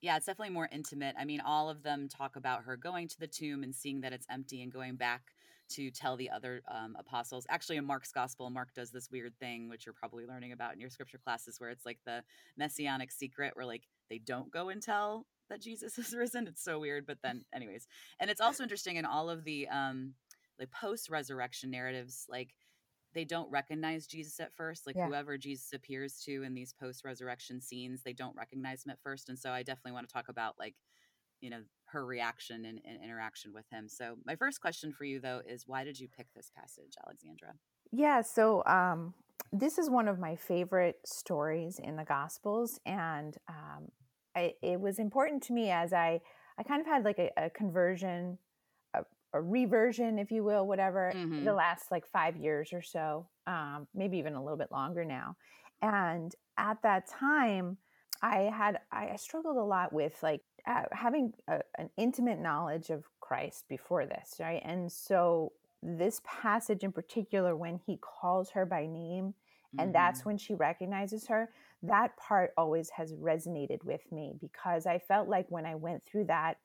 Yeah, 0.00 0.16
it's 0.16 0.26
definitely 0.26 0.52
more 0.54 0.68
intimate. 0.72 1.14
I 1.18 1.24
mean, 1.24 1.40
all 1.40 1.70
of 1.70 1.82
them 1.84 2.08
talk 2.08 2.34
about 2.34 2.64
her 2.64 2.76
going 2.76 3.06
to 3.08 3.18
the 3.20 3.28
tomb 3.28 3.62
and 3.62 3.74
seeing 3.74 4.00
that 4.00 4.12
it's 4.12 4.26
empty 4.28 4.60
and 4.62 4.72
going 4.72 4.96
back 4.96 5.34
to 5.70 5.90
tell 5.90 6.16
the 6.16 6.30
other 6.30 6.62
um, 6.68 6.96
apostles. 6.98 7.46
Actually, 7.48 7.76
in 7.76 7.84
Mark's 7.84 8.12
gospel, 8.12 8.48
Mark 8.50 8.74
does 8.74 8.90
this 8.90 9.10
weird 9.10 9.36
thing, 9.38 9.68
which 9.68 9.86
you're 9.86 9.92
probably 9.92 10.26
learning 10.26 10.52
about 10.52 10.74
in 10.74 10.80
your 10.80 10.90
scripture 10.90 11.18
classes, 11.18 11.60
where 11.60 11.70
it's 11.70 11.86
like 11.86 11.98
the 12.06 12.22
messianic 12.56 13.10
secret, 13.10 13.52
where 13.54 13.66
like 13.66 13.84
they 14.08 14.18
don't 14.18 14.50
go 14.50 14.68
and 14.68 14.82
tell 14.82 15.26
that 15.48 15.60
Jesus 15.60 15.98
is 15.98 16.14
risen. 16.14 16.46
It's 16.46 16.62
so 16.62 16.78
weird. 16.78 17.06
But 17.06 17.18
then, 17.22 17.44
anyways, 17.54 17.86
and 18.20 18.30
it's 18.30 18.40
also 18.40 18.62
interesting 18.62 18.96
in 18.96 19.04
all 19.04 19.30
of 19.30 19.44
the 19.44 19.68
um, 19.68 20.14
like 20.58 20.70
post 20.70 21.10
resurrection 21.10 21.70
narratives, 21.70 22.26
like 22.28 22.54
they 23.14 23.24
don't 23.24 23.50
recognize 23.50 24.06
Jesus 24.06 24.38
at 24.40 24.54
first. 24.54 24.86
Like 24.86 24.96
Yeah. 24.96 25.06
whoever 25.06 25.38
Jesus 25.38 25.72
appears 25.72 26.20
to 26.24 26.42
in 26.42 26.54
these 26.54 26.72
post 26.72 27.04
resurrection 27.04 27.60
scenes, 27.60 28.02
they 28.02 28.12
don't 28.12 28.36
recognize 28.36 28.84
him 28.84 28.90
at 28.90 29.00
first. 29.02 29.28
And 29.28 29.38
so 29.38 29.50
I 29.50 29.62
definitely 29.62 29.92
want 29.92 30.08
to 30.08 30.12
talk 30.12 30.28
about 30.28 30.56
like, 30.58 30.74
you 31.40 31.50
know, 31.50 31.62
her 31.92 32.04
reaction 32.04 32.64
and, 32.64 32.80
and 32.84 33.02
interaction 33.02 33.52
with 33.52 33.64
him. 33.70 33.88
So 33.88 34.16
my 34.24 34.36
first 34.36 34.60
question 34.60 34.92
for 34.92 35.04
you 35.04 35.20
though 35.20 35.42
is 35.46 35.64
why 35.66 35.84
did 35.84 35.98
you 35.98 36.08
pick 36.08 36.26
this 36.34 36.50
passage, 36.54 36.92
Alexandra? 37.04 37.54
Yeah, 37.90 38.20
so 38.20 38.62
um, 38.66 39.14
this 39.52 39.78
is 39.78 39.88
one 39.88 40.08
of 40.08 40.18
my 40.18 40.36
favorite 40.36 40.96
stories 41.06 41.78
in 41.82 41.96
the 41.96 42.04
Gospels, 42.04 42.78
and 42.84 43.34
um, 43.48 43.88
I, 44.36 44.52
it 44.62 44.78
was 44.78 44.98
important 44.98 45.42
to 45.44 45.52
me 45.54 45.70
as 45.70 45.92
I 45.92 46.20
I 46.58 46.64
kind 46.64 46.80
of 46.80 46.86
had 46.86 47.04
like 47.04 47.18
a, 47.18 47.30
a 47.36 47.50
conversion, 47.50 48.36
a, 48.92 49.04
a 49.32 49.40
reversion, 49.40 50.18
if 50.18 50.30
you 50.30 50.42
will, 50.44 50.66
whatever, 50.66 51.12
Mhm. 51.14 51.44
the 51.44 51.54
last 51.54 51.90
like 51.90 52.04
five 52.06 52.36
years 52.36 52.72
or 52.72 52.82
so, 52.82 53.28
um, 53.46 53.86
maybe 53.94 54.18
even 54.18 54.34
a 54.34 54.42
little 54.42 54.58
bit 54.58 54.72
longer 54.72 55.04
now. 55.04 55.36
And 55.80 56.34
at 56.58 56.82
that 56.82 57.06
time, 57.08 57.78
I 58.20 58.50
had 58.52 58.80
I 58.90 59.14
struggled 59.16 59.56
a 59.56 59.62
lot 59.62 59.92
with 59.92 60.20
like 60.22 60.42
having 60.64 61.32
a, 61.48 61.60
an 61.78 61.90
intimate 61.96 62.38
knowledge 62.38 62.90
of 62.90 63.04
Christ 63.20 63.64
before 63.68 64.06
this, 64.06 64.36
right? 64.40 64.62
And 64.64 64.90
so 64.90 65.52
this 65.82 66.20
passage 66.24 66.82
in 66.84 66.92
particular, 66.92 67.56
when 67.56 67.78
he 67.86 67.98
calls 67.98 68.50
her 68.50 68.66
by 68.66 68.86
name, 68.86 69.34
and 69.78 69.94
that's 69.94 70.22
Mhm. 70.22 70.26
when 70.26 70.38
she 70.38 70.54
recognizes 70.54 71.26
her, 71.28 71.50
that 71.82 72.16
part 72.16 72.52
always 72.56 72.90
has 72.90 73.12
resonated 73.14 73.84
with 73.84 74.10
me 74.10 74.34
because 74.40 74.86
I 74.86 74.98
felt 74.98 75.28
like 75.28 75.46
when 75.50 75.66
I 75.66 75.76
went 75.76 76.04
through 76.04 76.24
that 76.24 76.58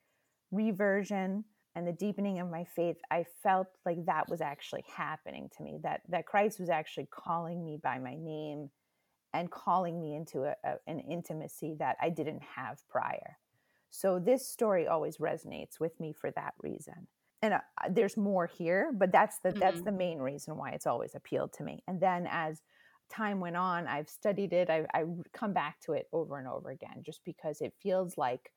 reversion 0.51 1.45
and 1.75 1.87
the 1.87 1.91
deepening 1.93 2.39
of 2.39 2.49
my 2.49 2.63
faith, 2.63 2.97
I 3.11 3.23
felt 3.43 3.67
like 3.85 4.05
that 4.05 4.29
was 4.29 4.41
actually 4.41 4.83
happening 4.95 5.49
to 5.57 5.63
me. 5.63 5.79
That 5.83 6.01
that 6.09 6.25
Christ 6.25 6.59
was 6.59 6.69
actually 6.69 7.07
calling 7.11 7.63
me 7.63 7.77
by 7.81 7.99
my 7.99 8.15
name 8.15 8.69
and 9.33 9.49
calling 9.51 9.99
me 9.99 10.15
into 10.15 10.43
a, 10.43 10.55
a, 10.63 10.75
an 10.87 10.99
intimacy 10.99 11.75
that 11.79 11.97
I 12.01 12.09
didn't 12.09 12.43
have 12.43 12.79
prior. 12.89 13.37
So 13.93 14.19
this 14.19 14.47
story 14.47 14.87
always 14.87 15.17
resonates 15.17 15.79
with 15.79 15.99
me 15.99 16.13
for 16.13 16.31
that 16.31 16.55
reason. 16.63 17.07
And 17.43 17.55
uh, 17.55 17.61
there's 17.89 18.17
more 18.17 18.47
here, 18.47 18.91
but 18.93 19.11
that's 19.11 19.39
the 19.39 19.55
that's 19.59 19.81
Mhm. 19.81 19.83
the 19.83 19.91
main 19.91 20.19
reason 20.19 20.57
why 20.57 20.71
it's 20.71 20.87
always 20.87 21.13
appealed 21.13 21.53
to 21.53 21.63
me. 21.63 21.83
And 21.87 22.01
then 22.01 22.25
as 22.29 22.63
time 23.09 23.39
went 23.39 23.57
on, 23.57 23.85
I've 23.87 24.09
studied 24.09 24.53
it. 24.53 24.69
I, 24.69 24.85
I 24.95 25.05
come 25.33 25.53
back 25.53 25.79
to 25.81 25.93
it 25.93 26.07
over 26.11 26.39
and 26.39 26.47
over 26.47 26.71
again, 26.71 27.03
just 27.05 27.23
because 27.23 27.61
it 27.61 27.75
feels 27.81 28.17
like 28.17 28.51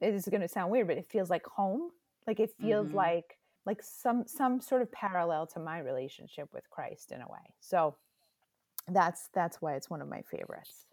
it 0.00 0.14
is 0.14 0.26
going 0.28 0.42
to 0.42 0.48
sound 0.48 0.70
weird, 0.72 0.88
but 0.88 0.98
it 0.98 1.06
feels 1.10 1.30
like 1.30 1.46
home. 1.46 1.90
Like 2.26 2.40
it 2.40 2.52
feels 2.60 2.92
Mhm. 2.92 2.94
like 2.94 3.38
like 3.66 3.82
some 3.82 4.26
some 4.26 4.60
sort 4.60 4.82
of 4.82 4.92
parallel 4.92 5.46
to 5.48 5.60
my 5.60 5.78
relationship 5.78 6.50
with 6.52 6.70
Christ 6.70 7.12
in 7.12 7.22
a 7.22 7.28
way. 7.28 7.54
So 7.60 7.98
that's 8.88 9.28
that's 9.34 9.62
why 9.62 9.74
it's 9.76 9.90
one 9.90 10.02
of 10.02 10.08
my 10.08 10.22
favorites. 10.22 10.86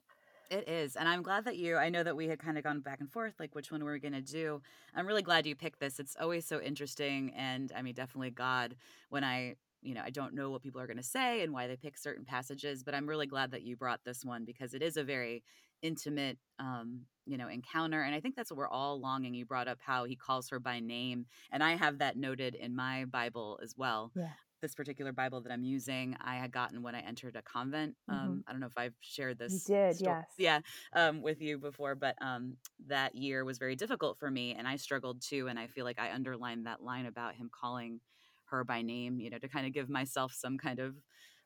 It 0.51 0.67
is. 0.67 0.97
And 0.97 1.07
I'm 1.07 1.23
glad 1.23 1.45
that 1.45 1.55
you, 1.55 1.77
I 1.77 1.87
know 1.87 2.03
that 2.03 2.17
we 2.17 2.27
had 2.27 2.37
kind 2.37 2.57
of 2.57 2.63
gone 2.65 2.81
back 2.81 2.99
and 2.99 3.09
forth, 3.09 3.35
like 3.39 3.55
which 3.55 3.71
one 3.71 3.85
were 3.85 3.93
we 3.93 3.99
going 3.99 4.11
to 4.11 4.21
do. 4.21 4.61
I'm 4.93 5.07
really 5.07 5.21
glad 5.21 5.45
you 5.45 5.55
picked 5.55 5.79
this. 5.79 5.97
It's 5.97 6.17
always 6.19 6.45
so 6.45 6.61
interesting. 6.61 7.31
And 7.37 7.71
I 7.73 7.81
mean, 7.81 7.93
definitely 7.93 8.31
God, 8.31 8.75
when 9.07 9.23
I, 9.23 9.55
you 9.81 9.93
know, 9.93 10.01
I 10.03 10.09
don't 10.09 10.33
know 10.33 10.49
what 10.49 10.61
people 10.61 10.81
are 10.81 10.87
going 10.87 10.97
to 10.97 11.03
say 11.03 11.41
and 11.41 11.53
why 11.53 11.67
they 11.67 11.77
pick 11.77 11.97
certain 11.97 12.25
passages, 12.25 12.83
but 12.83 12.93
I'm 12.93 13.07
really 13.07 13.27
glad 13.27 13.51
that 13.51 13.61
you 13.61 13.77
brought 13.77 14.03
this 14.03 14.25
one 14.25 14.43
because 14.43 14.73
it 14.73 14.81
is 14.81 14.97
a 14.97 15.05
very 15.05 15.41
intimate, 15.81 16.37
um, 16.59 17.03
you 17.25 17.37
know, 17.37 17.47
encounter. 17.47 18.01
And 18.01 18.13
I 18.13 18.19
think 18.19 18.35
that's 18.35 18.51
what 18.51 18.57
we're 18.57 18.67
all 18.67 18.99
longing. 18.99 19.33
You 19.33 19.45
brought 19.45 19.69
up 19.69 19.79
how 19.81 20.03
he 20.03 20.17
calls 20.17 20.49
her 20.49 20.59
by 20.59 20.81
name. 20.81 21.27
And 21.53 21.63
I 21.63 21.77
have 21.77 21.99
that 21.99 22.17
noted 22.17 22.55
in 22.55 22.75
my 22.75 23.05
Bible 23.05 23.57
as 23.63 23.75
well. 23.77 24.11
Yeah 24.13 24.31
this 24.61 24.75
particular 24.75 25.11
Bible 25.11 25.41
that 25.41 25.51
I'm 25.51 25.63
using, 25.63 26.15
I 26.21 26.35
had 26.35 26.51
gotten 26.51 26.81
when 26.83 26.95
I 26.95 27.01
entered 27.01 27.35
a 27.35 27.41
convent. 27.41 27.95
Mm-hmm. 28.09 28.19
Um, 28.19 28.43
I 28.47 28.51
don't 28.51 28.61
know 28.61 28.67
if 28.67 28.77
I've 28.77 28.95
shared 29.01 29.39
this. 29.39 29.51
You 29.67 29.75
did, 29.75 29.95
story, 29.97 30.17
yes, 30.17 30.25
yeah, 30.37 30.59
um, 30.93 31.21
with 31.21 31.41
you 31.41 31.57
before, 31.57 31.95
but 31.95 32.15
um, 32.21 32.57
that 32.87 33.15
year 33.15 33.43
was 33.43 33.57
very 33.57 33.75
difficult 33.75 34.19
for 34.19 34.29
me, 34.29 34.53
and 34.53 34.67
I 34.67 34.75
struggled 34.75 35.21
too. 35.21 35.47
And 35.47 35.59
I 35.59 35.67
feel 35.67 35.85
like 35.85 35.99
I 35.99 36.11
underlined 36.11 36.65
that 36.65 36.83
line 36.83 37.05
about 37.05 37.35
him 37.35 37.49
calling 37.51 37.99
her 38.45 38.63
by 38.63 38.81
name, 38.81 39.19
you 39.19 39.29
know, 39.29 39.37
to 39.39 39.47
kind 39.47 39.65
of 39.65 39.73
give 39.73 39.89
myself 39.89 40.33
some 40.33 40.57
kind 40.57 40.79
of 40.79 40.95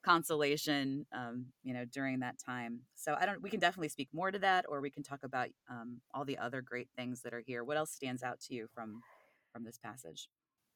consolation, 0.04 1.06
um, 1.14 1.48
you 1.64 1.74
know, 1.74 1.86
during 1.86 2.20
that 2.20 2.36
time. 2.38 2.82
So 2.96 3.16
I 3.20 3.26
don't. 3.26 3.42
We 3.42 3.50
can 3.50 3.60
definitely 3.60 3.90
speak 3.90 4.10
more 4.14 4.32
to 4.32 4.40
that, 4.40 4.66
or 4.70 4.82
we 4.82 4.90
can 4.90 5.04
talk 5.04 5.24
about 5.24 5.48
um, 5.70 6.02
all 6.14 6.26
the 6.26 6.38
other 6.38 6.62
great 6.62 6.90
things 6.96 7.22
that 7.22 7.34
are 7.34 7.44
here. 7.46 7.64
What 7.64 7.78
else 7.78 7.92
stands 7.92 8.24
out 8.24 8.40
to 8.42 8.54
you 8.54 8.68
from 8.74 9.02
from 9.52 9.64
this 9.64 9.78
passage? 9.78 10.30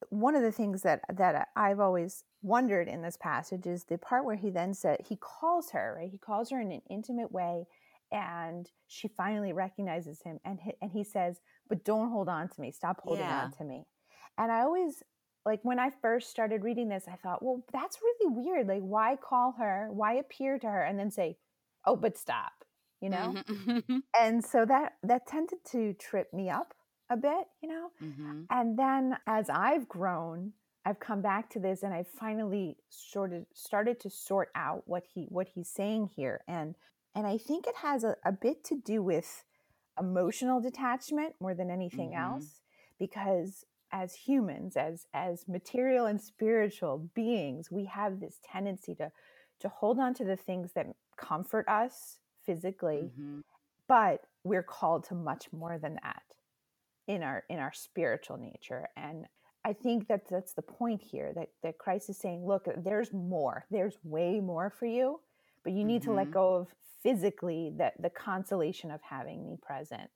One 0.10 0.36
of 0.36 0.42
the 0.42 0.52
things 0.52 0.82
that 0.84 1.02
that 1.14 1.50
I've 1.56 1.80
always 1.80 2.24
wondered 2.42 2.88
in 2.88 3.02
this 3.02 3.18
passage 3.18 3.68
is 3.68 3.84
the 3.84 3.98
part 3.98 4.26
where 4.26 4.36
he 4.36 4.50
then 4.50 4.74
said 4.74 5.02
he 5.08 5.18
calls 5.18 5.72
her 5.72 5.96
right? 5.98 6.10
He 6.10 6.18
calls 6.18 6.50
her 6.52 6.60
in 6.60 6.72
an 6.72 6.82
intimate 6.90 7.32
way 7.32 7.66
and 8.12 8.70
she 8.88 9.08
finally 9.08 9.54
recognizes 9.54 10.22
him 10.24 10.40
and 10.46 10.60
he, 10.62 10.74
and 10.82 10.92
he 10.92 11.04
says 11.04 11.40
but 11.68 11.84
don't 11.84 12.10
hold 12.10 12.30
on 12.30 12.48
to 12.50 12.62
me. 12.62 12.72
Stop 12.72 13.02
holding 13.04 13.26
yeah. 13.26 13.44
on 13.44 13.52
to 13.54 13.64
me. 13.64 13.86
And 14.38 14.52
I 14.52 14.62
always 14.62 15.04
like 15.46 15.60
when 15.64 15.80
I 15.80 15.92
first 16.02 16.30
started 16.30 16.64
reading 16.64 16.90
this 16.90 17.06
I 17.12 17.16
thought 17.16 17.44
well 17.44 17.64
that's 17.74 18.00
really 18.02 18.36
weird. 18.36 18.68
Like 18.68 18.82
why 18.82 19.18
call 19.18 19.56
her? 19.60 19.90
Why 19.92 20.14
appear 20.14 20.58
to 20.60 20.68
her 20.68 20.84
and 20.84 20.98
then 20.98 21.12
say 21.12 21.38
oh 21.86 21.96
but 21.96 22.18
stop 22.18 22.54
you 23.02 23.10
know? 23.10 23.36
Mm-hmm. 23.48 23.98
and 24.20 24.44
so 24.44 24.66
that 24.66 24.94
that 25.04 25.28
tended 25.28 25.60
to 25.72 25.94
trip 25.94 26.34
me 26.34 26.50
up 26.50 26.74
a 27.10 27.18
bit, 27.18 27.48
you 27.62 27.70
know? 27.70 27.90
Mm-hmm. 28.04 28.42
And 28.50 28.78
then 28.78 29.18
as 29.26 29.50
I've 29.50 29.88
grown, 29.88 30.54
I've 30.86 31.00
come 31.00 31.22
back 31.22 31.50
to 31.52 31.60
this 31.60 31.84
and 31.84 31.94
I 31.94 32.04
finally 32.04 32.78
sort 32.90 33.34
of 33.34 33.46
started 33.54 34.00
to 34.02 34.10
sort 34.10 34.50
out 34.56 34.84
what 34.86 35.04
he 35.14 35.26
what 35.30 35.50
he's 35.50 35.70
saying 35.70 36.12
here. 36.16 36.42
And 36.48 36.76
and 37.16 37.28
I 37.28 37.38
think 37.38 37.68
it 37.68 37.76
has 37.78 38.04
a, 38.04 38.16
a 38.24 38.32
bit 38.32 38.64
to 38.66 38.76
do 38.76 39.02
with 39.02 39.44
emotional 40.00 40.62
detachment 40.62 41.36
more 41.40 41.54
than 41.54 41.70
anything 41.70 42.12
mm-hmm. 42.12 42.34
else. 42.34 42.62
Because 42.98 43.66
as 43.92 44.14
humans, 44.16 44.78
as 44.78 45.08
as 45.14 45.48
material 45.48 46.06
and 46.06 46.22
spiritual 46.22 47.10
beings, 47.14 47.72
we 47.72 47.86
have 47.86 48.20
this 48.20 48.38
tendency 48.50 48.96
to 48.96 49.12
to 49.60 49.70
hold 49.70 50.00
on 50.00 50.14
to 50.14 50.24
the 50.24 50.38
things 50.38 50.72
that 50.74 50.88
comfort 51.18 51.68
us 51.68 52.20
physically, 52.46 53.12
mm-hmm. 53.12 53.40
but 53.88 54.22
we're 54.44 54.64
called 54.64 55.04
to 55.04 55.14
much 55.14 55.48
more 55.52 55.78
than 55.78 56.00
that 56.02 56.24
in 57.10 57.24
our 57.24 57.44
in 57.50 57.58
our 57.58 57.74
spiritual 57.74 58.38
nature 58.38 58.88
and 58.96 59.26
i 59.66 59.74
think 59.74 60.08
that 60.08 60.22
that's 60.30 60.54
the 60.54 60.62
point 60.62 61.02
here 61.02 61.34
that 61.34 61.50
that 61.64 61.78
christ 61.80 62.08
is 62.10 62.18
saying 62.18 62.46
look 62.46 62.68
there's 62.78 63.12
more 63.12 63.66
there's 63.72 63.98
way 64.04 64.40
more 64.40 64.70
for 64.70 64.86
you 64.86 65.20
but 65.64 65.74
you 65.74 65.84
need 65.84 66.04
mm-hmm. 66.04 66.12
to 66.12 66.16
let 66.16 66.26
mm-hmm. 66.26 66.34
go 66.34 66.56
of 66.56 66.68
physically 67.02 67.72
the 67.76 67.92
the 68.00 68.12
consolation 68.12 68.92
of 68.92 69.02
having 69.02 69.44
me 69.44 69.58
present 69.60 70.12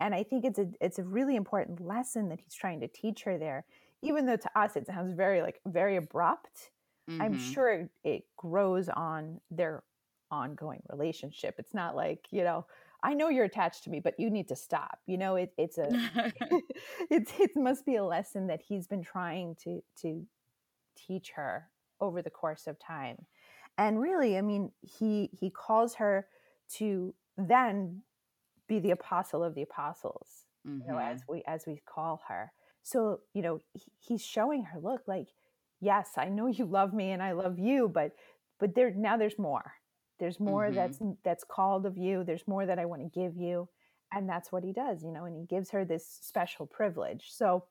and 0.00 0.14
i 0.14 0.22
think 0.22 0.44
it's 0.46 0.58
a 0.58 0.66
it's 0.80 0.98
a 0.98 1.04
really 1.04 1.36
important 1.36 1.80
lesson 1.86 2.30
that 2.30 2.40
he's 2.40 2.54
trying 2.54 2.80
to 2.80 2.88
teach 2.88 3.22
her 3.22 3.36
there 3.36 3.66
even 4.02 4.24
though 4.24 4.36
to 4.36 4.58
us 4.58 4.76
it 4.76 4.86
sounds 4.86 5.12
very 5.12 5.42
like 5.42 5.60
very 5.66 5.96
abrupt 5.96 6.70
mm-hmm. 7.10 7.20
i'm 7.20 7.38
sure 7.38 7.90
it 8.04 8.24
grows 8.38 8.88
on 8.88 9.38
their 9.50 9.82
ongoing 10.30 10.82
relationship 10.90 11.56
it's 11.58 11.74
not 11.74 11.94
like 11.94 12.24
you 12.30 12.42
know 12.42 12.64
I 13.02 13.14
know 13.14 13.28
you're 13.28 13.44
attached 13.44 13.84
to 13.84 13.90
me, 13.90 14.00
but 14.00 14.18
you 14.18 14.30
need 14.30 14.48
to 14.48 14.56
stop. 14.56 14.98
You 15.06 15.18
know, 15.18 15.36
it, 15.36 15.52
it's 15.56 15.78
a, 15.78 15.88
it's, 17.10 17.32
it 17.38 17.52
must 17.56 17.86
be 17.86 17.96
a 17.96 18.04
lesson 18.04 18.46
that 18.48 18.60
he's 18.60 18.86
been 18.86 19.02
trying 19.02 19.56
to, 19.64 19.82
to 20.02 20.26
teach 20.96 21.30
her 21.36 21.68
over 22.00 22.22
the 22.22 22.30
course 22.30 22.66
of 22.66 22.78
time. 22.78 23.26
And 23.78 24.00
really, 24.00 24.36
I 24.36 24.42
mean, 24.42 24.72
he, 24.82 25.30
he 25.32 25.50
calls 25.50 25.94
her 25.96 26.26
to 26.76 27.14
then 27.36 28.02
be 28.68 28.78
the 28.78 28.90
apostle 28.90 29.42
of 29.42 29.54
the 29.54 29.62
apostles, 29.62 30.44
mm-hmm. 30.66 30.82
you 30.86 30.92
know, 30.92 30.98
as 30.98 31.20
mm-hmm. 31.22 31.32
we, 31.32 31.42
as 31.46 31.64
we 31.66 31.80
call 31.86 32.22
her. 32.28 32.52
So, 32.82 33.20
you 33.34 33.42
know, 33.42 33.60
he, 33.74 33.92
he's 33.98 34.24
showing 34.24 34.64
her, 34.64 34.80
look, 34.80 35.02
like, 35.06 35.28
yes, 35.80 36.10
I 36.16 36.28
know 36.28 36.46
you 36.46 36.66
love 36.66 36.92
me 36.92 37.10
and 37.10 37.22
I 37.22 37.32
love 37.32 37.58
you, 37.58 37.88
but, 37.88 38.12
but 38.58 38.74
there, 38.74 38.92
now 38.94 39.16
there's 39.16 39.38
more 39.38 39.72
there's 40.20 40.38
more 40.38 40.66
mm-hmm. 40.66 40.76
that's 40.76 40.98
that's 41.24 41.44
called 41.44 41.86
of 41.86 41.96
you 41.98 42.22
there's 42.22 42.46
more 42.46 42.66
that 42.66 42.78
i 42.78 42.84
want 42.84 43.02
to 43.02 43.20
give 43.20 43.36
you 43.36 43.68
and 44.12 44.28
that's 44.28 44.52
what 44.52 44.62
he 44.62 44.72
does 44.72 45.02
you 45.02 45.10
know 45.10 45.24
and 45.24 45.34
he 45.34 45.44
gives 45.44 45.70
her 45.70 45.84
this 45.84 46.06
special 46.20 46.66
privilege 46.66 47.26
so 47.30 47.64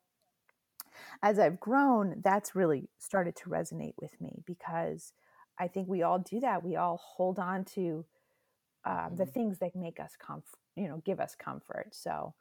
as 1.23 1.39
i've 1.39 1.59
grown 1.59 2.15
that's 2.23 2.55
really 2.55 2.89
started 2.97 3.35
to 3.35 3.49
resonate 3.49 3.93
with 4.01 4.19
me 4.19 4.41
because 4.45 5.13
i 5.59 5.67
think 5.67 5.87
we 5.87 6.01
all 6.01 6.19
do 6.19 6.39
that 6.39 6.63
we 6.63 6.75
all 6.75 6.99
hold 7.01 7.39
on 7.39 7.63
to 7.63 8.05
um, 8.85 8.95
mm-hmm. 8.95 9.15
the 9.15 9.25
things 9.25 9.59
that 9.59 9.75
make 9.75 9.99
us 9.99 10.13
comfort 10.19 10.59
you 10.75 10.87
know 10.87 11.01
give 11.05 11.19
us 11.19 11.35
comfort 11.35 11.89
so 11.91 12.33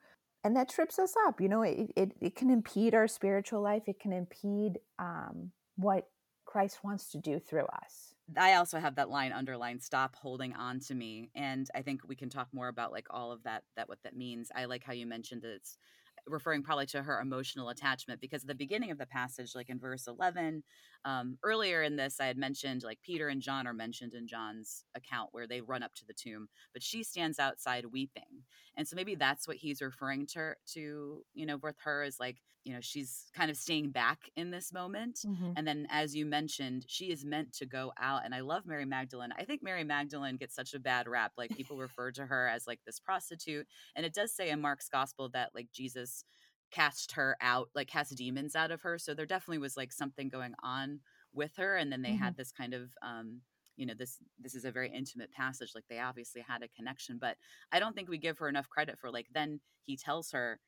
and 0.44 0.56
that 0.56 0.68
trips 0.68 0.98
us 0.98 1.14
up 1.26 1.40
you 1.40 1.48
know 1.48 1.62
it, 1.62 1.90
it, 1.96 2.12
it 2.20 2.36
can 2.36 2.50
impede 2.50 2.94
our 2.94 3.08
spiritual 3.08 3.60
life 3.60 3.82
it 3.86 4.00
can 4.00 4.12
impede 4.12 4.78
um, 4.98 5.50
what 5.76 6.08
christ 6.46 6.78
wants 6.82 7.10
to 7.10 7.18
do 7.18 7.38
through 7.38 7.66
us 7.66 8.14
I 8.36 8.54
also 8.54 8.78
have 8.78 8.96
that 8.96 9.08
line 9.08 9.32
underlined 9.32 9.82
stop 9.82 10.14
holding 10.16 10.54
on 10.54 10.80
to 10.80 10.94
me 10.94 11.30
and 11.34 11.66
I 11.74 11.82
think 11.82 12.02
we 12.06 12.16
can 12.16 12.28
talk 12.28 12.48
more 12.52 12.68
about 12.68 12.92
like 12.92 13.06
all 13.10 13.32
of 13.32 13.42
that 13.44 13.64
that 13.76 13.88
what 13.88 14.02
that 14.02 14.16
means. 14.16 14.50
I 14.54 14.66
like 14.66 14.84
how 14.84 14.92
you 14.92 15.06
mentioned 15.06 15.44
it's 15.44 15.78
referring 16.26 16.62
probably 16.62 16.84
to 16.86 17.02
her 17.02 17.20
emotional 17.20 17.70
attachment 17.70 18.20
because 18.20 18.42
at 18.42 18.48
the 18.48 18.54
beginning 18.54 18.90
of 18.90 18.98
the 18.98 19.06
passage 19.06 19.54
like 19.54 19.70
in 19.70 19.78
verse 19.78 20.06
11 20.06 20.62
um, 21.08 21.38
earlier 21.42 21.82
in 21.82 21.96
this 21.96 22.20
i 22.20 22.26
had 22.26 22.38
mentioned 22.38 22.82
like 22.82 22.98
peter 23.02 23.28
and 23.28 23.42
john 23.42 23.66
are 23.66 23.74
mentioned 23.74 24.14
in 24.14 24.26
john's 24.26 24.84
account 24.94 25.28
where 25.32 25.46
they 25.46 25.60
run 25.60 25.82
up 25.82 25.94
to 25.94 26.04
the 26.06 26.14
tomb 26.14 26.48
but 26.72 26.82
she 26.82 27.02
stands 27.02 27.38
outside 27.38 27.86
weeping. 27.86 28.44
And 28.76 28.86
so 28.86 28.94
maybe 28.94 29.14
that's 29.14 29.48
what 29.48 29.56
he's 29.56 29.82
referring 29.82 30.26
to 30.28 30.54
to 30.74 31.24
you 31.34 31.46
know 31.46 31.58
with 31.60 31.76
her 31.84 32.04
is 32.04 32.20
like 32.20 32.36
you 32.64 32.72
know 32.72 32.80
she's 32.80 33.26
kind 33.34 33.50
of 33.50 33.56
staying 33.56 33.90
back 33.90 34.30
in 34.36 34.50
this 34.50 34.72
moment. 34.72 35.18
Mm-hmm. 35.26 35.52
and 35.56 35.66
then 35.66 35.86
as 35.90 36.14
you 36.14 36.26
mentioned 36.26 36.84
she 36.86 37.06
is 37.06 37.24
meant 37.24 37.52
to 37.54 37.66
go 37.66 37.92
out 38.00 38.24
and 38.24 38.34
i 38.34 38.40
love 38.40 38.66
mary 38.66 38.84
magdalene. 38.84 39.30
I 39.36 39.44
think 39.44 39.62
mary 39.62 39.84
magdalene 39.84 40.36
gets 40.36 40.54
such 40.54 40.74
a 40.74 40.78
bad 40.78 41.08
rap 41.08 41.32
like 41.36 41.56
people 41.56 41.76
refer 41.88 42.12
to 42.12 42.26
her 42.26 42.48
as 42.48 42.66
like 42.66 42.80
this 42.86 43.00
prostitute. 43.00 43.66
And 43.96 44.06
it 44.06 44.14
does 44.14 44.32
say 44.34 44.50
in 44.50 44.60
mark's 44.60 44.88
gospel 44.88 45.28
that 45.30 45.50
like 45.54 45.68
jesus 45.72 46.24
cast 46.70 47.12
her 47.12 47.36
out 47.40 47.68
like 47.74 47.88
cast 47.88 48.16
demons 48.16 48.54
out 48.54 48.70
of 48.70 48.82
her 48.82 48.98
so 48.98 49.14
there 49.14 49.26
definitely 49.26 49.58
was 49.58 49.76
like 49.76 49.92
something 49.92 50.28
going 50.28 50.54
on 50.62 51.00
with 51.32 51.56
her 51.56 51.76
and 51.76 51.90
then 51.90 52.02
they 52.02 52.10
mm-hmm. 52.10 52.22
had 52.24 52.36
this 52.36 52.52
kind 52.52 52.74
of 52.74 52.90
um 53.02 53.40
you 53.76 53.86
know 53.86 53.94
this 53.96 54.18
this 54.40 54.54
is 54.54 54.64
a 54.64 54.70
very 54.70 54.90
intimate 54.90 55.32
passage 55.32 55.72
like 55.74 55.84
they 55.88 56.00
obviously 56.00 56.40
had 56.40 56.62
a 56.62 56.68
connection 56.68 57.16
but 57.18 57.36
i 57.72 57.78
don't 57.78 57.94
think 57.94 58.08
we 58.08 58.18
give 58.18 58.38
her 58.38 58.48
enough 58.48 58.68
credit 58.68 58.98
for 58.98 59.10
like 59.10 59.26
then 59.32 59.60
he 59.84 59.96
tells 59.96 60.30
her 60.30 60.58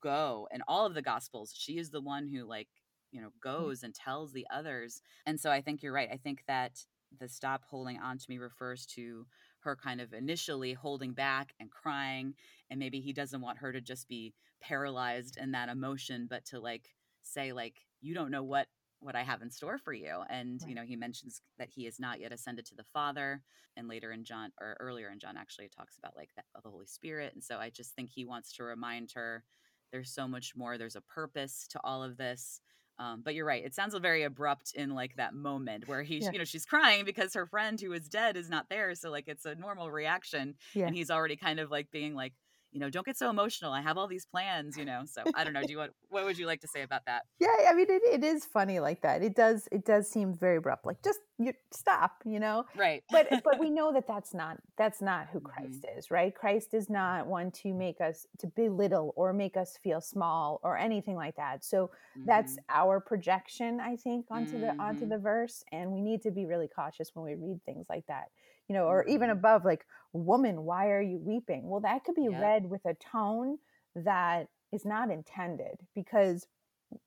go 0.00 0.46
and 0.52 0.62
all 0.68 0.86
of 0.86 0.94
the 0.94 1.02
gospels 1.02 1.52
she 1.56 1.78
is 1.78 1.90
the 1.90 2.00
one 2.00 2.28
who 2.28 2.44
like 2.44 2.68
you 3.10 3.20
know 3.20 3.28
mm-hmm. 3.28 3.64
goes 3.64 3.82
and 3.82 3.94
tells 3.94 4.32
the 4.32 4.46
others 4.52 5.02
and 5.26 5.40
so 5.40 5.50
i 5.50 5.60
think 5.60 5.82
you're 5.82 5.92
right 5.92 6.10
i 6.12 6.16
think 6.16 6.44
that 6.46 6.84
the 7.18 7.28
stop 7.28 7.62
holding 7.68 7.98
on 7.98 8.18
to 8.18 8.26
me 8.28 8.38
refers 8.38 8.84
to 8.84 9.26
her 9.60 9.76
kind 9.76 10.00
of 10.00 10.12
initially 10.12 10.72
holding 10.72 11.12
back 11.12 11.54
and 11.60 11.70
crying 11.70 12.34
and 12.70 12.78
maybe 12.78 13.00
he 13.00 13.12
doesn't 13.12 13.40
want 13.40 13.58
her 13.58 13.72
to 13.72 13.80
just 13.80 14.08
be 14.08 14.34
paralyzed 14.60 15.36
in 15.36 15.52
that 15.52 15.68
emotion 15.68 16.26
but 16.28 16.44
to 16.44 16.58
like 16.60 16.94
say 17.22 17.52
like 17.52 17.86
you 18.00 18.14
don't 18.14 18.30
know 18.30 18.42
what 18.42 18.68
what 19.00 19.14
I 19.14 19.22
have 19.22 19.42
in 19.42 19.50
store 19.50 19.78
for 19.78 19.92
you. 19.92 20.22
And, 20.28 20.60
right. 20.60 20.68
you 20.68 20.74
know, 20.74 20.82
he 20.82 20.96
mentions 20.96 21.40
that 21.58 21.68
he 21.70 21.86
is 21.86 22.00
not 22.00 22.20
yet 22.20 22.32
ascended 22.32 22.66
to 22.66 22.74
the 22.74 22.84
Father. 22.92 23.42
And 23.76 23.88
later 23.88 24.12
in 24.12 24.24
John, 24.24 24.50
or 24.60 24.76
earlier 24.80 25.10
in 25.10 25.20
John, 25.20 25.36
actually, 25.36 25.66
it 25.66 25.74
talks 25.76 25.98
about 25.98 26.16
like 26.16 26.30
that, 26.36 26.46
the 26.54 26.68
Holy 26.68 26.86
Spirit. 26.86 27.32
And 27.34 27.42
so 27.42 27.58
I 27.58 27.70
just 27.70 27.94
think 27.94 28.10
he 28.10 28.24
wants 28.24 28.52
to 28.54 28.64
remind 28.64 29.12
her 29.12 29.44
there's 29.92 30.10
so 30.10 30.26
much 30.26 30.54
more, 30.56 30.76
there's 30.76 30.96
a 30.96 31.00
purpose 31.00 31.66
to 31.70 31.80
all 31.84 32.02
of 32.02 32.16
this. 32.16 32.60
Um, 32.98 33.22
but 33.24 33.34
you're 33.34 33.44
right. 33.44 33.64
It 33.64 33.74
sounds 33.74 33.94
very 33.96 34.24
abrupt 34.24 34.72
in 34.74 34.94
like 34.94 35.16
that 35.16 35.34
moment 35.34 35.86
where 35.86 36.02
he's, 36.02 36.24
yeah. 36.24 36.32
you 36.32 36.38
know, 36.38 36.44
she's 36.44 36.64
crying 36.64 37.04
because 37.04 37.34
her 37.34 37.46
friend 37.46 37.80
who 37.80 37.92
is 37.92 38.08
dead 38.08 38.36
is 38.36 38.50
not 38.50 38.68
there. 38.68 38.94
So 38.94 39.10
like 39.10 39.28
it's 39.28 39.44
a 39.44 39.54
normal 39.54 39.90
reaction. 39.90 40.54
Yeah. 40.74 40.86
And 40.86 40.96
he's 40.96 41.10
already 41.10 41.36
kind 41.36 41.60
of 41.60 41.70
like 41.70 41.90
being 41.90 42.14
like, 42.14 42.32
you 42.72 42.80
know, 42.80 42.90
don't 42.90 43.06
get 43.06 43.16
so 43.16 43.30
emotional. 43.30 43.72
I 43.72 43.80
have 43.82 43.96
all 43.98 44.08
these 44.08 44.26
plans, 44.26 44.76
you 44.76 44.84
know. 44.84 45.02
So 45.06 45.26
I 45.34 45.44
don't 45.44 45.52
know. 45.52 45.64
Do 45.64 45.72
you 45.72 45.78
want 45.78 45.92
what 46.08 46.24
would 46.24 46.38
you 46.38 46.46
like 46.46 46.60
to 46.62 46.68
say 46.68 46.82
about 46.82 47.02
that? 47.06 47.24
Yeah, 47.40 47.54
I 47.68 47.74
mean 47.74 47.86
it, 47.88 48.02
it 48.04 48.24
is 48.24 48.44
funny 48.44 48.80
like 48.80 49.02
that. 49.02 49.22
It 49.22 49.36
does 49.36 49.68
it 49.70 49.84
does 49.84 50.10
seem 50.10 50.34
very 50.34 50.56
abrupt. 50.56 50.84
Like 50.84 51.02
just 51.04 51.20
you 51.38 51.52
stop, 51.72 52.22
you 52.24 52.40
know. 52.40 52.64
Right. 52.74 53.04
but 53.10 53.28
but 53.44 53.58
we 53.60 53.70
know 53.70 53.92
that 53.92 54.08
that's 54.08 54.34
not 54.34 54.58
that's 54.76 55.00
not 55.00 55.28
who 55.28 55.40
Mhm. 55.40 55.40
Christ 55.40 55.86
is, 55.96 56.10
right? 56.10 56.34
Christ 56.34 56.74
is 56.74 56.90
not 56.90 57.28
one 57.28 57.52
to 57.52 57.72
make 57.72 58.00
us 58.00 58.26
to 58.40 58.48
belittle 58.48 59.12
or 59.16 59.32
make 59.32 59.56
us 59.56 59.78
feel 59.84 60.00
small 60.00 60.58
or 60.64 60.76
anything 60.76 61.14
like 61.14 61.36
that. 61.36 61.64
So 61.64 61.92
that's 62.24 62.56
Mhm. 62.56 62.64
our 62.68 63.00
projection 63.00 63.78
i 63.80 63.94
think 63.96 64.26
onto 64.30 64.58
the 64.58 64.74
onto 64.80 65.06
Mhm. 65.06 65.08
the 65.08 65.16
verse 65.18 65.62
and 65.70 65.92
we 65.92 66.00
need 66.02 66.20
to 66.20 66.32
be 66.32 66.44
really 66.46 66.66
cautious 66.68 67.10
when 67.14 67.24
we 67.24 67.34
read 67.36 67.60
things 67.64 67.86
like 67.88 68.04
that 68.08 68.26
you 68.68 68.74
know 68.74 68.84
or 68.84 69.04
even 69.06 69.30
Mhm. 69.30 69.32
above 69.32 69.64
like 69.64 69.84
woman 70.12 70.62
why 70.64 70.88
are 70.88 71.02
you 71.02 71.18
weeping 71.18 71.68
well 71.68 71.80
that 71.80 72.04
could 72.04 72.14
be 72.14 72.28
Yep. 72.28 72.38
read 72.40 72.68
with 72.70 72.84
a 72.86 72.94
tone 72.94 73.58
that 73.94 74.48
is 74.72 74.84
not 74.84 75.10
intended 75.10 75.76
because 75.94 76.46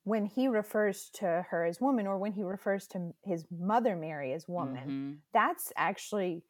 when 0.04 0.26
he 0.26 0.46
refers 0.48 1.10
to 1.10 1.44
her 1.50 1.64
as 1.64 1.80
woman 1.80 2.06
or 2.06 2.18
when 2.18 2.32
he 2.32 2.42
refers 2.42 2.86
to 2.86 3.12
his 3.24 3.46
mother 3.50 3.96
mary 3.96 4.32
as 4.32 4.48
woman 4.48 4.94
Mhm. 4.94 5.22
that's 5.32 5.72
actually 5.76 6.42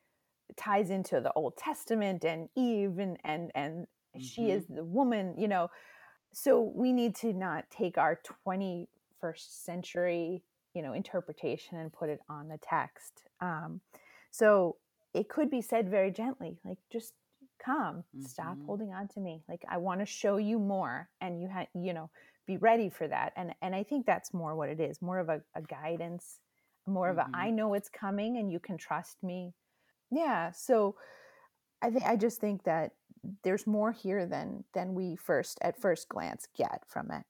ties 0.57 0.91
into 0.91 1.21
the 1.21 1.33
old 1.35 1.57
testament 1.57 2.25
and 2.25 2.49
eve 2.57 2.99
and 2.99 3.19
and 3.25 3.51
and 3.55 3.87
she 4.19 4.43
Mhm. 4.43 4.51
is 4.51 4.67
the 4.67 4.85
woman 4.85 5.35
you 5.39 5.49
know 5.49 5.69
so 6.33 6.61
we 6.75 6.93
need 6.93 7.15
to 7.17 7.33
not 7.33 7.65
take 7.71 7.99
our 7.99 8.21
21st 8.45 9.65
century 9.65 10.43
you 10.75 10.83
know 10.83 10.93
interpretation 10.93 11.79
and 11.79 11.93
put 11.93 12.09
it 12.09 12.21
on 12.29 12.49
the 12.49 12.59
text 12.63 13.25
um 13.41 13.81
so 14.31 14.77
it 15.15 15.29
could 15.29 15.51
be 15.51 15.61
said 15.63 15.89
very 15.89 16.11
gently 16.11 16.59
like 16.65 16.79
just 16.91 17.15
come 17.65 18.05
stop 18.19 18.59
Mhm. 18.59 18.63
holding 18.63 18.93
on 18.93 19.09
to 19.09 19.21
me 19.21 19.45
like 19.49 19.65
i 19.69 19.77
want 19.77 20.01
to 20.01 20.07
show 20.07 20.37
you 20.37 20.59
more 20.59 21.11
and 21.21 21.41
you 21.41 21.49
had 21.49 21.69
you 21.75 21.93
know 21.93 22.11
be 22.47 22.57
ready 22.57 22.89
for 22.91 23.07
that 23.07 23.33
and 23.37 23.55
and 23.63 23.75
i 23.75 23.83
think 23.83 24.07
that's 24.07 24.35
more 24.35 24.57
what 24.57 24.69
it 24.69 24.81
is 24.81 25.01
more 25.03 25.19
of 25.19 25.29
a, 25.29 25.43
a 25.55 25.63
guidance 25.63 26.41
more 26.87 27.09
of 27.09 27.19
a 27.19 27.29
i 27.35 27.51
know 27.51 27.75
it's 27.75 27.89
coming 27.89 28.37
and 28.37 28.51
you 28.51 28.59
can 28.59 28.77
trust 28.77 29.23
me 29.23 29.55
yeah 30.11 30.51
so 30.53 30.97
i 31.83 31.91
think 31.91 32.05
i 32.05 32.17
just 32.17 32.41
think 32.41 32.65
that 32.65 32.93
there's 33.45 33.67
more 33.67 33.93
here 33.93 34.27
than 34.27 34.65
than 34.75 34.95
we 34.95 35.17
first 35.17 35.59
at 35.63 35.81
first 35.81 36.09
glance 36.09 36.49
get 36.57 36.85
from 36.89 37.11
it 37.11 37.25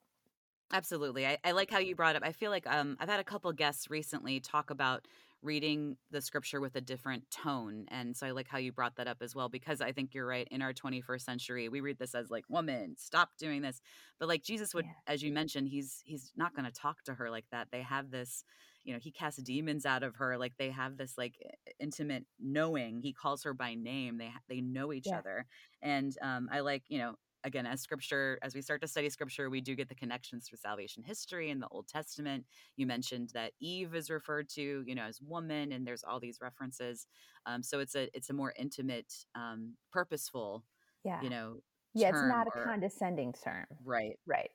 Absolutely. 0.71 1.27
I, 1.27 1.39
I 1.45 1.53
like 1.53 1.71
how 1.71 1.79
you 1.79 1.95
brought 1.95 2.17
up. 2.17 2.23
I 2.25 2.33
feel 2.33 2.51
like 2.51 2.67
um, 2.67 2.97
I've 2.99 3.09
had 3.09 3.21
a 3.21 3.25
couple 3.25 3.53
guests 3.53 3.91
recently 3.91 4.41
talk 4.41 4.71
about 4.71 5.07
reading 5.43 5.97
the 6.11 6.21
scripture 6.23 6.61
with 6.61 6.77
a 6.77 6.81
different 6.81 7.31
tone. 7.31 7.87
And 7.89 8.17
so 8.17 8.27
I 8.27 8.31
like 8.31 8.49
how 8.49 8.59
you 8.59 8.73
brought 8.73 8.97
that 8.97 9.09
up 9.09 9.19
as 9.21 9.35
well, 9.35 9.49
because 9.49 9.81
I 9.81 9.93
think 9.93 10.15
you're 10.15 10.27
right. 10.27 10.49
In 10.51 10.63
our 10.63 10.73
21st 10.73 11.25
century, 11.25 11.69
we 11.69 11.81
read 11.81 11.99
this 11.99 12.15
as 12.15 12.31
like, 12.31 12.45
woman, 12.49 12.97
stop 12.99 13.31
doing 13.39 13.63
this. 13.63 13.81
But 14.19 14.29
like 14.29 14.43
Jesus 14.43 14.75
would, 14.75 14.87
Yeah. 14.87 14.93
as 15.07 15.23
you 15.23 15.33
mentioned, 15.33 15.69
he's 15.69 16.03
he's 16.05 16.33
not 16.37 16.55
going 16.55 16.67
to 16.67 16.73
talk 16.73 17.03
to 17.05 17.15
her 17.15 17.31
like 17.31 17.47
that. 17.53 17.69
They 17.73 17.83
have 17.83 18.11
this, 18.11 18.45
you 18.85 18.93
know, 18.93 19.01
he 19.01 19.11
casts 19.11 19.43
demons 19.43 19.85
out 19.87 20.03
of 20.03 20.17
her. 20.17 20.39
Like 20.39 20.55
they 20.59 20.71
have 20.71 20.97
this 20.97 21.17
like 21.19 21.37
intimate 21.81 22.25
knowing. 22.39 23.01
He 23.01 23.13
calls 23.13 23.43
her 23.45 23.55
by 23.55 23.75
name. 23.75 24.19
They 24.19 24.31
they 24.49 24.61
know 24.61 24.93
each 24.93 25.07
Yeah. 25.07 25.17
other. 25.17 25.47
And 25.83 26.17
um, 26.23 26.49
I 26.53 26.61
like, 26.61 26.85
you 26.89 26.99
know, 26.99 27.17
again 27.45 27.67
as 27.67 27.81
scripture 27.81 28.39
as 28.43 28.55
we 28.55 28.63
start 28.63 28.81
to 28.81 28.89
study 28.89 29.09
scripture 29.09 29.51
we 29.51 29.61
do 29.61 29.75
get 29.75 29.89
the 29.89 29.95
connections 29.95 30.49
to 30.49 30.57
salvation 30.57 31.03
history 31.03 31.51
in 31.51 31.61
the 31.61 31.69
old 31.69 31.89
testament. 31.89 32.45
You 32.77 32.87
mentioned 32.87 33.31
that 33.35 33.53
eve 33.61 33.95
is 33.95 34.11
referred 34.11 34.49
to 34.51 34.85
you 34.87 34.95
know 34.95 35.05
as 35.05 35.21
woman 35.21 35.73
and 35.73 35.87
there's 35.87 36.05
all 36.05 36.21
these 36.21 36.39
references. 36.41 37.07
Um, 37.47 37.63
so 37.63 37.81
it's 37.81 37.95
a 37.95 38.09
it's 38.17 38.31
a 38.31 38.33
more 38.35 38.53
intimate 38.59 39.13
um, 39.35 39.75
purposeful 39.93 40.65
yeah. 41.05 41.21
you 41.23 41.31
know 41.31 41.57
yeah 41.95 42.09
it's 42.09 42.23
not 42.23 42.47
a 42.47 42.65
condescending 42.65 43.33
term. 43.33 43.67
Right. 43.85 44.19
Right. 44.27 44.51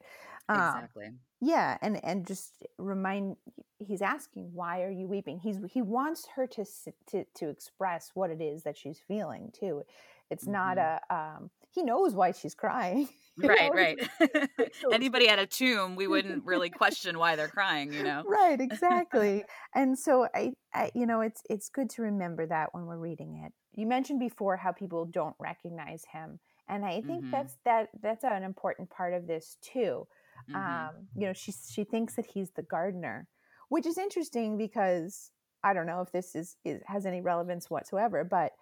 Um, 0.49 0.57
exactly. 0.57 1.09
yeah 1.41 1.77
and 1.81 2.03
and 2.03 2.25
just 2.25 2.53
remind 2.77 3.35
he's 3.79 4.01
asking 4.01 4.49
why 4.53 4.81
are 4.81 4.91
you 4.91 5.07
weeping? 5.07 5.39
He's 5.39 5.57
he 5.71 5.81
wants 5.81 6.27
her 6.35 6.47
to 6.47 6.61
s- 6.61 6.87
to 7.07 7.25
to 7.35 7.49
express 7.49 8.11
what 8.13 8.29
it 8.29 8.41
is 8.41 8.63
that 8.63 8.77
she's 8.77 8.99
feeling 9.07 9.51
too. 9.57 9.83
It's 10.29 10.47
not 10.47 10.77
a 10.77 10.99
um 11.09 11.49
he 11.77 11.83
knows 11.83 12.15
why 12.15 12.31
she's 12.31 12.55
crying 12.55 13.07
right 13.37 13.71
know? 13.71 13.73
right 13.73 13.99
anybody 14.91 15.29
at 15.29 15.37
a 15.39 15.45
tomb 15.45 15.95
we 15.95 16.07
wouldn't 16.07 16.43
really 16.43 16.69
question 16.69 17.19
why 17.19 17.35
they're 17.35 17.47
crying 17.47 17.93
you 17.93 18.03
know 18.03 18.25
right 18.25 18.59
exactly 18.61 19.43
and 19.75 19.97
so 19.97 20.27
I, 20.33 20.53
I 20.73 20.91
you 20.95 21.05
know 21.05 21.21
it's 21.21 21.41
it's 21.49 21.69
good 21.69 21.89
to 21.91 22.01
remember 22.01 22.45
that 22.47 22.73
when 22.73 22.85
we're 22.85 22.97
reading 22.97 23.43
it 23.45 23.53
you 23.73 23.85
mentioned 23.85 24.19
before 24.19 24.57
how 24.57 24.71
people 24.71 25.05
don't 25.05 25.35
recognize 25.39 26.03
him 26.11 26.39
and 26.67 26.83
i 26.85 27.01
think 27.01 27.25
Mhm. 27.25 27.31
that's 27.31 27.57
that 27.65 27.89
that's 28.01 28.23
an 28.23 28.43
important 28.43 28.89
part 28.89 29.13
of 29.13 29.27
this 29.27 29.57
too 29.61 30.07
Mhm. 30.47 30.53
um, 30.53 31.07
you 31.15 31.27
know, 31.27 31.33
she 31.33 31.51
she 31.51 31.83
thinks 31.83 32.15
that 32.15 32.25
he's 32.25 32.51
the 32.51 32.61
gardener, 32.63 33.27
which 33.69 33.85
is 33.85 33.97
interesting 33.97 34.57
because 34.57 35.31
I 35.63 35.73
don't 35.73 35.85
know 35.87 36.01
if 36.01 36.11
this 36.11 36.35
is, 36.35 36.55
is 36.63 36.81
has 36.87 37.05
any 37.05 37.21
relevance 37.21 37.69
whatsoever, 37.69 38.23
but 38.23 38.53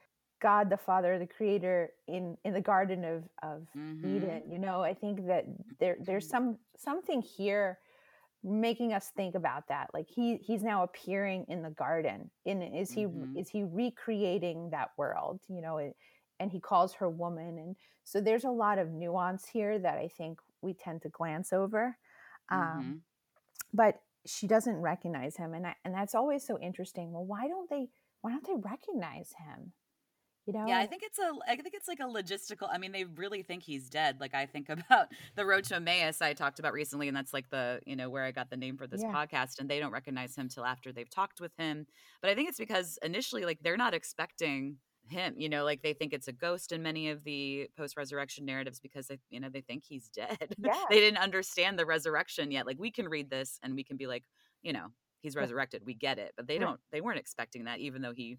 God 0.41 0.69
the 0.69 0.77
Father, 0.77 1.17
the 1.19 1.27
Creator 1.27 1.91
in 2.07 2.37
in 2.45 2.53
the 2.53 2.61
Garden 2.61 3.03
of 3.05 3.23
of 3.43 3.67
Mhm. 3.75 4.05
Eden, 4.05 4.41
you 4.51 4.59
know, 4.59 4.81
I 4.81 4.93
think 4.93 5.25
that 5.27 5.45
there 5.79 5.97
there's 5.99 6.27
some 6.29 6.57
something 6.77 7.21
here 7.21 7.79
making 8.43 8.93
us 8.93 9.09
think 9.15 9.33
about 9.33 9.67
that 9.67 9.89
like 9.93 10.07
he 10.07 10.37
he's 10.37 10.63
now 10.63 10.83
appearing 10.83 11.45
in 11.49 11.63
the 11.63 11.71
garden 11.71 12.29
in 12.45 12.61
is 12.61 12.91
he 12.91 13.05
Mhm. 13.05 13.35
is 13.35 13.49
he 13.49 13.63
recreating 13.63 14.69
that 14.69 14.91
world 14.97 15.39
you 15.47 15.61
know 15.61 15.77
it, 15.77 15.95
and 16.39 16.51
he 16.51 16.59
calls 16.59 16.93
her 16.93 17.09
woman 17.09 17.57
and 17.57 17.75
so 18.03 18.21
there's 18.21 18.43
a 18.43 18.49
lot 18.49 18.77
of 18.77 18.91
nuance 18.91 19.47
here 19.47 19.79
that 19.79 19.97
i 19.97 20.07
think 20.07 20.39
we 20.61 20.73
tend 20.73 21.01
to 21.01 21.09
glance 21.09 21.51
over 21.51 21.97
um, 22.51 22.85
Mhm. 22.85 23.01
but 23.73 24.01
she 24.27 24.47
doesn't 24.47 24.75
recognize 24.77 25.35
him 25.37 25.53
and 25.55 25.65
I, 25.67 25.75
and 25.83 25.93
that's 25.93 26.13
always 26.13 26.45
so 26.45 26.59
interesting 26.59 27.11
well 27.11 27.25
why 27.25 27.47
don't 27.47 27.69
they 27.69 27.89
why 28.21 28.31
don't 28.31 28.45
they 28.45 28.57
recognize 28.57 29.33
him 29.39 29.73
you 30.45 30.53
know 30.53 30.65
Yeah, 30.67 30.79
I 30.79 30.85
think 30.85 31.03
it's 31.03 31.19
a. 31.19 31.31
I 31.47 31.55
think 31.55 31.73
it's 31.73 31.87
like 31.87 31.99
a 31.99 32.03
logistical. 32.03 32.67
I 32.71 32.77
mean, 32.77 32.91
they 32.91 33.03
really 33.05 33.41
think 33.43 33.63
he's 33.63 33.89
dead. 33.89 34.17
Like 34.19 34.33
I 34.33 34.45
think 34.45 34.69
about 34.69 35.07
the 35.35 35.45
road 35.45 35.63
to 35.65 35.75
Emmaus 35.75 36.21
I 36.21 36.33
talked 36.33 36.59
about 36.59 36.73
recently, 36.73 37.07
and 37.07 37.15
that's 37.17 37.33
like 37.33 37.49
the 37.49 37.79
you 37.85 37.95
know 37.95 38.09
where 38.09 38.23
I 38.23 38.31
got 38.31 38.49
the 38.49 38.57
name 38.57 38.77
for 38.77 38.87
this 38.87 39.01
Yeah. 39.01 39.11
podcast. 39.13 39.59
And 39.59 39.69
they 39.69 39.79
don't 39.79 39.91
recognize 39.91 40.35
him 40.35 40.47
till 40.49 40.65
after 40.65 40.91
they've 40.91 41.09
talked 41.09 41.39
with 41.41 41.51
him. 41.57 41.87
But 42.21 42.29
I 42.31 42.35
think 42.35 42.49
it's 42.49 42.57
because 42.59 42.97
initially, 43.03 43.43
like 43.45 43.59
they're 43.61 43.77
not 43.77 43.93
expecting 43.93 44.77
him. 45.09 45.35
You 45.37 45.49
know, 45.49 45.63
like 45.63 45.81
they 45.83 45.93
think 45.93 46.13
it's 46.13 46.27
a 46.27 46.31
ghost 46.33 46.71
in 46.71 46.81
many 46.81 47.09
of 47.09 47.23
the 47.23 47.69
post-resurrection 47.77 48.45
narratives 48.45 48.79
because 48.79 49.07
they 49.07 49.19
you 49.29 49.39
know 49.39 49.49
they 49.49 49.61
think 49.61 49.83
he's 49.85 50.09
dead. 50.15 50.55
Yeah. 50.57 50.73
they 50.89 50.99
didn't 50.99 51.19
understand 51.19 51.77
the 51.79 51.85
resurrection 51.85 52.51
yet. 52.51 52.65
Like 52.65 52.79
we 52.79 52.91
can 52.91 53.07
read 53.07 53.29
this 53.29 53.59
and 53.63 53.75
we 53.75 53.83
can 53.83 53.97
be 53.97 54.07
like, 54.07 54.23
you 54.63 54.73
know, 54.73 54.87
he's 55.21 55.35
resurrected. 55.35 55.83
We 55.85 55.93
get 55.93 56.19
it. 56.19 56.33
But 56.37 56.47
they 56.47 56.57
don't. 56.59 56.79
They 56.91 57.01
weren't 57.01 57.19
expecting 57.19 57.65
that, 57.65 57.79
even 57.79 58.01
though 58.01 58.13
he 58.13 58.37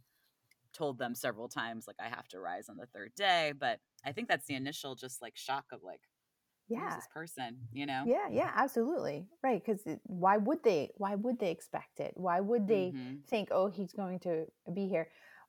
told 0.76 0.98
them 0.98 1.14
several 1.14 1.48
times 1.48 1.86
like 1.86 1.96
i 2.00 2.08
have 2.08 2.28
to 2.28 2.38
rise 2.40 2.68
on 2.68 2.76
the 2.76 2.86
third 2.86 3.12
day 3.16 3.52
but 3.58 3.80
i 4.04 4.12
think 4.12 4.28
that's 4.28 4.46
the 4.46 4.54
initial 4.54 4.94
just 4.94 5.22
like 5.22 5.36
shock 5.36 5.64
of 5.72 5.82
like 5.82 6.00
yeah. 6.68 6.96
this 6.96 7.06
person 7.14 7.58
you 7.72 7.86
know? 7.86 8.04
Yeah 8.06 8.28
yeah 8.30 8.50
absolutely 8.54 9.26
right 9.42 9.62
because 9.64 9.82
why 10.04 10.36
would 10.36 10.62
they 10.62 10.90
why 10.96 11.14
would 11.14 11.38
they 11.38 11.50
expect 11.50 12.00
it? 12.00 12.12
Why 12.16 12.40
would 12.40 12.66
they 12.66 12.92
Mhm. 12.94 13.24
think 13.26 13.48
oh 13.52 13.68
he's 13.68 13.92
going 13.92 14.18
to 14.20 14.46
be 14.74 14.88
here 14.88 15.08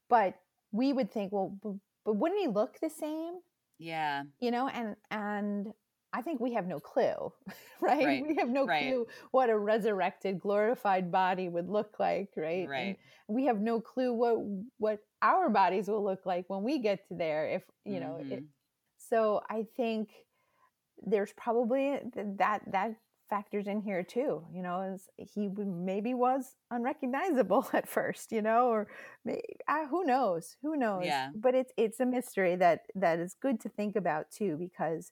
but 0.10 0.36
we 0.72 0.94
would 0.94 1.12
think 1.12 1.32
well 1.32 1.58
but, 1.62 1.74
but 2.06 2.14
wouldn't 2.14 2.40
he 2.40 2.48
look 2.48 2.80
the 2.80 2.90
same? 2.90 3.40
Yeah. 3.80 4.24
You 4.40 4.52
know 4.52 4.68
and 4.68 4.96
and 5.12 5.74
i 6.18 6.22
think 6.22 6.40
we 6.42 6.54
have 6.54 6.68
no 6.68 6.80
clue 6.80 7.32
right, 7.82 8.06
Right, 8.06 8.24
we 8.28 8.36
have 8.38 8.50
no 8.50 8.68
right. 8.68 8.80
clue 8.80 9.08
what 9.32 9.50
a 9.50 9.58
resurrected 9.58 10.40
glorified 10.40 11.12
body 11.12 11.50
would 11.50 11.70
look 11.70 11.96
like 12.00 12.30
right 12.38 12.70
And 12.78 12.96
right 12.96 12.98
we 13.28 13.46
have 13.46 13.60
no 13.62 13.82
clue 13.82 14.14
what 14.14 14.38
what 14.78 15.00
our 15.22 15.50
bodies 15.50 15.88
will 15.88 16.04
look 16.04 16.26
like 16.26 16.46
when 16.50 16.64
we 16.64 16.80
get 16.80 17.08
to 17.10 17.16
there 17.16 17.48
if 17.48 17.64
you 17.86 18.00
know 18.00 18.20
it, 18.30 18.44
Mhm. 18.44 18.48
so 18.98 19.42
i 19.50 19.66
think 19.78 20.10
there's 21.06 21.34
probably 21.34 22.00
that 22.38 22.62
that 22.72 22.96
factors 23.30 23.68
in 23.68 23.82
here 23.82 24.04
too 24.04 24.44
you 24.54 24.62
know 24.64 24.82
as 24.94 25.10
he 25.34 25.50
maybe 25.58 26.14
was 26.14 26.56
unrecognizable 26.72 27.68
at 27.74 27.88
first 27.88 28.32
you 28.32 28.42
know 28.42 28.68
or 28.70 28.88
may, 29.26 29.42
uh, 29.68 29.86
who 29.88 30.04
knows 30.06 30.56
who 30.62 30.76
knows 30.78 31.04
Yeah. 31.06 31.30
but 31.34 31.54
it's 31.56 31.72
it's 31.78 32.00
a 32.00 32.06
mystery 32.06 32.56
that 32.56 32.82
that 32.96 33.20
is 33.20 33.36
good 33.42 33.60
to 33.60 33.70
think 33.70 33.96
about 33.96 34.32
too 34.32 34.56
because 34.58 35.12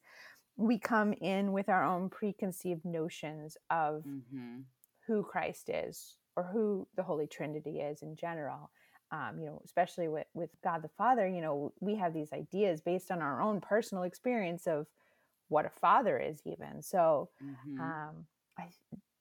we 0.57 0.79
come 0.79 1.13
in 1.13 1.51
with 1.51 1.69
our 1.69 1.83
own 1.83 2.09
preconceived 2.09 2.85
notions 2.85 3.57
of 3.69 4.03
Mhm. 4.05 4.65
who 5.07 5.23
Christ 5.23 5.69
is 5.69 6.17
or 6.35 6.43
who 6.43 6.87
the 6.95 7.03
Holy 7.03 7.27
Trinity 7.27 7.79
is 7.79 8.01
in 8.01 8.15
general. 8.15 8.71
Um, 9.11 9.39
you 9.39 9.45
know, 9.45 9.61
especially 9.63 10.07
with, 10.07 10.27
with 10.33 10.49
God 10.63 10.81
the 10.81 10.89
Father, 10.89 11.27
you 11.27 11.41
know, 11.41 11.73
we 11.79 11.95
have 11.95 12.13
these 12.13 12.33
ideas 12.33 12.81
based 12.81 13.11
on 13.11 13.21
our 13.21 13.41
own 13.41 13.61
personal 13.61 14.03
experience 14.03 14.67
of 14.67 14.87
what 15.47 15.65
a 15.65 15.69
father 15.69 16.17
is, 16.17 16.41
even. 16.45 16.81
So, 16.81 17.29
Mhm. 17.41 17.79
um, 17.79 18.25
I 18.57 18.69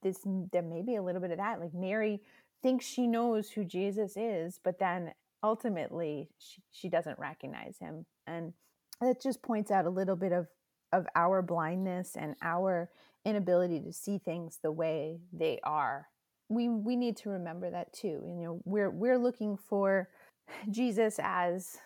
this 0.02 0.20
there 0.52 0.62
may 0.62 0.82
be 0.82 0.96
a 0.96 1.02
little 1.02 1.20
bit 1.20 1.30
of 1.30 1.38
that. 1.38 1.60
Like 1.60 1.74
Mary 1.74 2.20
thinks 2.62 2.84
she 2.86 3.06
knows 3.06 3.50
who 3.50 3.64
Jesus 3.64 4.16
is, 4.16 4.58
but 4.62 4.78
then 4.78 5.12
ultimately 5.42 6.30
she, 6.38 6.62
she 6.70 6.88
doesn't 6.88 7.18
recognize 7.18 7.78
him. 7.78 8.06
And 8.26 8.52
that 9.00 9.20
just 9.22 9.42
points 9.42 9.70
out 9.70 9.86
a 9.86 9.90
little 9.90 10.16
bit 10.16 10.32
of 10.32 10.46
of 10.94 11.06
our 11.16 11.42
blindness 11.42 12.16
and 12.16 12.36
our 12.42 12.88
inability 13.24 13.80
to 13.80 13.92
see 13.92 14.18
things 14.18 14.58
the 14.62 14.70
way 14.70 15.18
they 15.32 15.58
are 15.64 16.08
we 16.48 16.68
we 16.68 16.94
need 16.94 17.16
to 17.16 17.30
remember 17.30 17.70
that 17.70 17.92
too 17.92 18.22
you 18.26 18.44
know 18.44 18.60
we're 18.64 18.90
we're 18.90 19.18
looking 19.18 19.56
for 19.56 20.08
jesus 20.70 21.18
as 21.22 21.78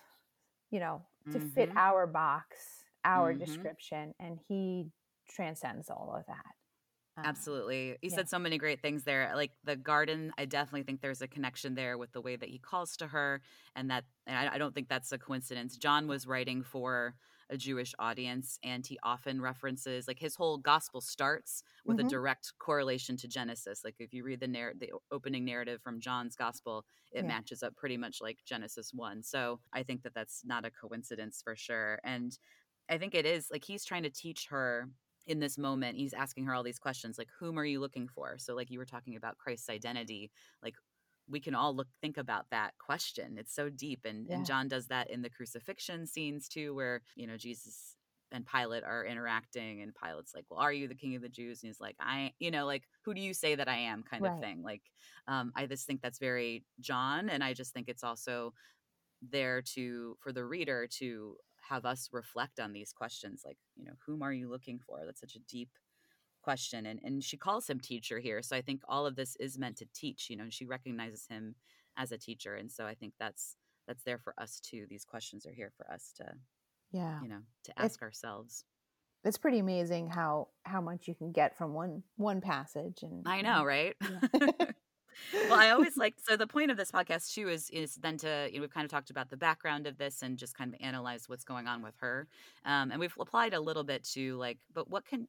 you 0.70 0.80
know 0.80 1.02
to 1.32 1.38
mm-hmm. 1.38 1.48
fit 1.48 1.70
our 1.76 2.06
box 2.06 2.84
our 3.04 3.32
mm-hmm. 3.32 3.44
description 3.44 4.14
and 4.20 4.38
he 4.48 4.86
transcends 5.28 5.90
all 5.90 6.14
of 6.16 6.26
that 6.26 6.54
um, 7.16 7.24
Absolutely. 7.26 7.88
You 7.88 7.96
yeah. 8.02 8.14
said 8.14 8.28
so 8.28 8.38
many 8.38 8.58
great 8.58 8.80
things 8.80 9.02
there. 9.02 9.32
Like 9.34 9.50
the 9.64 9.74
garden, 9.74 10.32
I 10.38 10.44
definitely 10.44 10.84
think 10.84 11.00
there's 11.00 11.20
a 11.20 11.26
connection 11.26 11.74
there 11.74 11.98
with 11.98 12.12
the 12.12 12.20
way 12.20 12.36
that 12.36 12.48
he 12.48 12.58
calls 12.58 12.96
to 12.98 13.08
her. 13.08 13.40
And 13.74 13.90
that, 13.90 14.04
and 14.28 14.38
I, 14.38 14.54
I 14.54 14.58
don't 14.58 14.72
think 14.72 14.88
that's 14.88 15.10
a 15.10 15.18
coincidence. 15.18 15.76
John 15.76 16.06
was 16.06 16.28
writing 16.28 16.62
for 16.62 17.16
a 17.50 17.56
Jewish 17.56 17.94
audience, 17.98 18.58
and 18.62 18.86
he 18.86 18.98
often 19.02 19.40
references 19.40 20.06
like 20.06 20.18
his 20.18 20.34
whole 20.34 20.58
gospel 20.58 21.00
starts 21.00 21.62
with 21.84 21.98
mm-hmm. 21.98 22.06
a 22.06 22.10
direct 22.10 22.52
correlation 22.58 23.16
to 23.18 23.28
Genesis. 23.28 23.82
Like 23.84 23.96
if 23.98 24.12
you 24.12 24.24
read 24.24 24.40
the 24.40 24.48
narr- 24.48 24.74
the 24.78 24.92
opening 25.10 25.44
narrative 25.44 25.80
from 25.82 26.00
John's 26.00 26.36
gospel, 26.36 26.84
it 27.12 27.22
yeah. 27.22 27.28
matches 27.28 27.62
up 27.62 27.76
pretty 27.76 27.96
much 27.96 28.20
like 28.20 28.38
Genesis 28.44 28.92
one. 28.92 29.22
So 29.22 29.60
I 29.72 29.82
think 29.82 30.02
that 30.02 30.14
that's 30.14 30.42
not 30.44 30.64
a 30.64 30.70
coincidence 30.70 31.40
for 31.42 31.56
sure. 31.56 32.00
And 32.04 32.38
I 32.88 32.98
think 32.98 33.14
it 33.14 33.26
is 33.26 33.48
like 33.50 33.64
he's 33.64 33.84
trying 33.84 34.02
to 34.04 34.10
teach 34.10 34.46
her 34.50 34.88
in 35.26 35.40
this 35.40 35.58
moment 35.58 35.96
he's 35.96 36.14
asking 36.14 36.46
her 36.46 36.54
all 36.54 36.62
these 36.62 36.78
questions 36.78 37.18
like 37.18 37.28
whom 37.38 37.58
are 37.58 37.64
you 37.64 37.80
looking 37.80 38.08
for 38.08 38.38
so 38.38 38.54
like 38.54 38.70
you 38.70 38.78
were 38.78 38.86
talking 38.86 39.14
about 39.14 39.36
christ's 39.36 39.68
identity 39.68 40.30
like 40.62 40.74
we 41.28 41.40
can 41.40 41.54
all 41.54 41.74
look 41.74 41.88
think 42.00 42.16
about 42.16 42.46
that 42.50 42.72
question 42.78 43.36
it's 43.38 43.54
so 43.54 43.68
deep 43.68 44.00
and 44.04 44.26
yeah. 44.28 44.36
and 44.36 44.46
john 44.46 44.68
does 44.68 44.86
that 44.86 45.10
in 45.10 45.22
the 45.22 45.30
crucifixion 45.30 46.06
scenes 46.06 46.48
too 46.48 46.74
where 46.74 47.02
you 47.16 47.26
know 47.26 47.36
jesus 47.36 47.96
and 48.30 48.44
pilate 48.44 48.84
are 48.84 49.06
interacting 49.06 49.80
and 49.80 49.94
pilate's 49.94 50.34
like 50.34 50.44
well 50.50 50.60
are 50.60 50.72
you 50.72 50.86
the 50.86 50.94
king 50.94 51.14
of 51.16 51.22
the 51.22 51.28
jews 51.28 51.62
and 51.62 51.68
he's 51.68 51.80
like 51.80 51.96
i 52.00 52.32
you 52.38 52.50
know 52.50 52.66
like 52.66 52.84
who 53.04 53.14
do 53.14 53.20
you 53.20 53.32
say 53.32 53.54
that 53.54 53.68
i 53.68 53.76
am 53.76 54.02
kind 54.02 54.22
right. 54.22 54.34
of 54.34 54.40
thing 54.40 54.62
like 54.62 54.82
um 55.26 55.52
i 55.56 55.66
just 55.66 55.86
think 55.86 56.02
that's 56.02 56.18
very 56.18 56.64
john 56.80 57.28
and 57.28 57.42
i 57.42 57.54
just 57.54 57.72
think 57.72 57.88
it's 57.88 58.04
also 58.04 58.52
there 59.30 59.62
to 59.62 60.16
for 60.20 60.32
the 60.32 60.44
reader 60.44 60.86
to 60.86 61.36
have 61.68 61.84
us 61.84 62.08
reflect 62.12 62.60
on 62.60 62.72
these 62.72 62.92
questions 62.92 63.42
like 63.44 63.56
you 63.76 63.84
know 63.84 63.92
whom 64.06 64.22
are 64.22 64.32
you 64.32 64.48
looking 64.48 64.78
for 64.78 65.00
that's 65.04 65.20
such 65.20 65.34
a 65.34 65.40
deep 65.50 65.70
question 66.48 66.86
and 66.86 66.98
and 67.04 67.22
she 67.22 67.36
calls 67.36 67.68
him 67.68 67.78
teacher 67.78 68.18
here 68.18 68.40
so 68.40 68.56
i 68.56 68.62
think 68.62 68.80
all 68.88 69.04
of 69.04 69.16
this 69.16 69.36
is 69.36 69.58
meant 69.58 69.76
to 69.76 69.84
teach 69.92 70.30
you 70.30 70.36
know 70.36 70.44
and 70.44 70.54
she 70.54 70.64
recognizes 70.64 71.26
him 71.28 71.54
as 71.98 72.10
a 72.10 72.16
teacher 72.16 72.54
and 72.54 72.72
so 72.72 72.86
i 72.86 72.94
think 72.94 73.12
that's 73.20 73.56
that's 73.86 74.02
there 74.04 74.16
for 74.16 74.32
us 74.38 74.58
too 74.58 74.86
these 74.88 75.04
questions 75.04 75.44
are 75.44 75.52
here 75.52 75.70
for 75.76 75.90
us 75.92 76.14
to 76.16 76.24
yeah 76.90 77.20
you 77.20 77.28
know 77.28 77.40
to 77.64 77.78
ask 77.78 77.96
it's, 77.96 78.02
ourselves 78.02 78.64
it's 79.24 79.36
pretty 79.36 79.58
amazing 79.58 80.08
how 80.08 80.48
how 80.62 80.80
much 80.80 81.06
you 81.06 81.14
can 81.14 81.32
get 81.32 81.54
from 81.58 81.74
one 81.74 82.02
one 82.16 82.40
passage 82.40 83.02
and 83.02 83.28
i 83.28 83.42
know 83.42 83.62
right 83.62 83.94
yeah. 84.00 84.70
well, 85.50 85.60
I 85.60 85.70
always 85.70 85.96
like 86.04 86.14
so 86.26 86.34
the 86.36 86.46
point 86.46 86.70
of 86.70 86.78
this 86.78 86.90
podcast 86.90 87.34
too 87.34 87.50
is 87.50 87.68
is 87.70 87.96
then 87.96 88.16
to 88.18 88.48
you 88.50 88.56
know 88.56 88.62
we've 88.62 88.72
kind 88.72 88.86
of 88.86 88.90
talked 88.90 89.10
about 89.10 89.28
the 89.28 89.36
background 89.36 89.86
of 89.86 89.98
this 89.98 90.22
and 90.22 90.38
just 90.38 90.56
kind 90.56 90.72
of 90.72 90.80
analyze 90.80 91.28
what's 91.28 91.44
going 91.44 91.66
on 91.66 91.82
with 91.82 91.94
her, 91.98 92.26
um, 92.64 92.90
and 92.90 93.00
we've 93.00 93.14
applied 93.20 93.54
a 93.54 93.60
little 93.60 93.84
bit 93.84 94.04
to 94.14 94.36
like, 94.36 94.58
but 94.72 94.88
what 94.88 95.04
can 95.04 95.28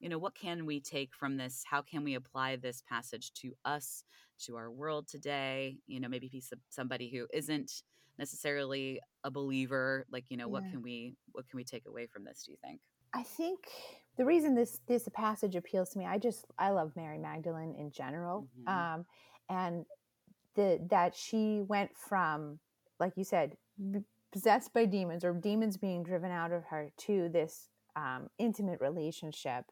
you 0.00 0.08
know 0.08 0.18
what 0.18 0.34
can 0.34 0.66
we 0.66 0.80
take 0.80 1.14
from 1.14 1.36
this? 1.36 1.64
How 1.68 1.82
can 1.82 2.04
we 2.04 2.14
apply 2.14 2.56
this 2.56 2.82
passage 2.88 3.32
to 3.34 3.52
us, 3.64 4.04
to 4.44 4.56
our 4.56 4.70
world 4.70 5.08
today? 5.08 5.78
You 5.86 6.00
know, 6.00 6.08
maybe 6.08 6.30
of 6.52 6.58
somebody 6.68 7.10
who 7.10 7.26
isn't 7.32 7.82
necessarily 8.18 9.00
a 9.24 9.30
believer. 9.30 10.06
Like 10.10 10.24
you 10.28 10.36
know, 10.36 10.46
yeah. 10.46 10.52
what 10.52 10.70
can 10.70 10.82
we 10.82 11.16
what 11.32 11.48
can 11.48 11.56
we 11.56 11.64
take 11.64 11.86
away 11.86 12.06
from 12.06 12.24
this? 12.24 12.44
Do 12.44 12.52
you 12.52 12.58
think? 12.62 12.80
I 13.14 13.22
think 13.22 13.68
the 14.16 14.24
reason 14.24 14.54
this 14.54 14.80
this 14.86 15.08
passage 15.14 15.56
appeals 15.56 15.90
to 15.90 15.98
me, 15.98 16.06
I 16.06 16.18
just 16.18 16.44
I 16.58 16.70
love 16.70 16.92
Mary 16.96 17.18
Magdalene 17.18 17.74
in 17.78 17.90
general, 17.90 18.48
mm-hmm. 18.60 18.94
um, 18.94 19.06
and 19.48 19.86
the 20.54 20.80
that 20.90 21.14
she 21.14 21.62
went 21.66 21.90
from 21.96 22.58
like 23.00 23.12
you 23.16 23.24
said 23.24 23.56
possessed 24.32 24.72
by 24.74 24.84
demons 24.84 25.24
or 25.24 25.32
demons 25.32 25.76
being 25.76 26.02
driven 26.02 26.30
out 26.30 26.52
of 26.52 26.64
her 26.64 26.90
to 26.98 27.28
this 27.30 27.68
um, 27.96 28.28
intimate 28.38 28.80
relationship, 28.80 29.64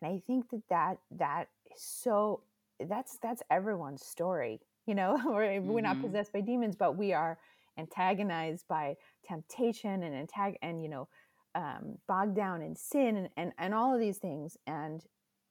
and 0.00 0.12
I 0.12 0.22
think 0.26 0.50
that 0.50 0.62
that 0.70 0.98
that 1.12 1.48
is 1.74 1.82
so 1.82 2.42
that's 2.88 3.18
that's 3.22 3.42
everyone's 3.50 4.04
story. 4.04 4.60
You 4.86 4.94
know, 4.94 5.20
we're, 5.24 5.42
mm-hmm. 5.42 5.68
we're 5.68 5.80
not 5.80 5.96
mm-hmm. 5.96 6.06
possessed 6.06 6.32
by 6.32 6.40
demons, 6.40 6.76
but 6.76 6.96
we 6.96 7.12
are 7.12 7.38
antagonized 7.78 8.66
by 8.68 8.96
temptation 9.26 10.02
and 10.02 10.28
antag 10.28 10.56
and 10.62 10.82
you 10.82 10.88
know 10.88 11.08
um, 11.54 11.98
bogged 12.08 12.36
down 12.36 12.62
in 12.62 12.74
sin 12.74 13.16
and, 13.16 13.28
and, 13.36 13.52
and 13.58 13.74
all 13.74 13.94
of 13.94 14.00
these 14.00 14.18
things. 14.18 14.56
And 14.66 15.02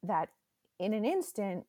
that 0.03 0.29
in 0.79 0.93
an 0.93 1.06
instant, 1.06 1.65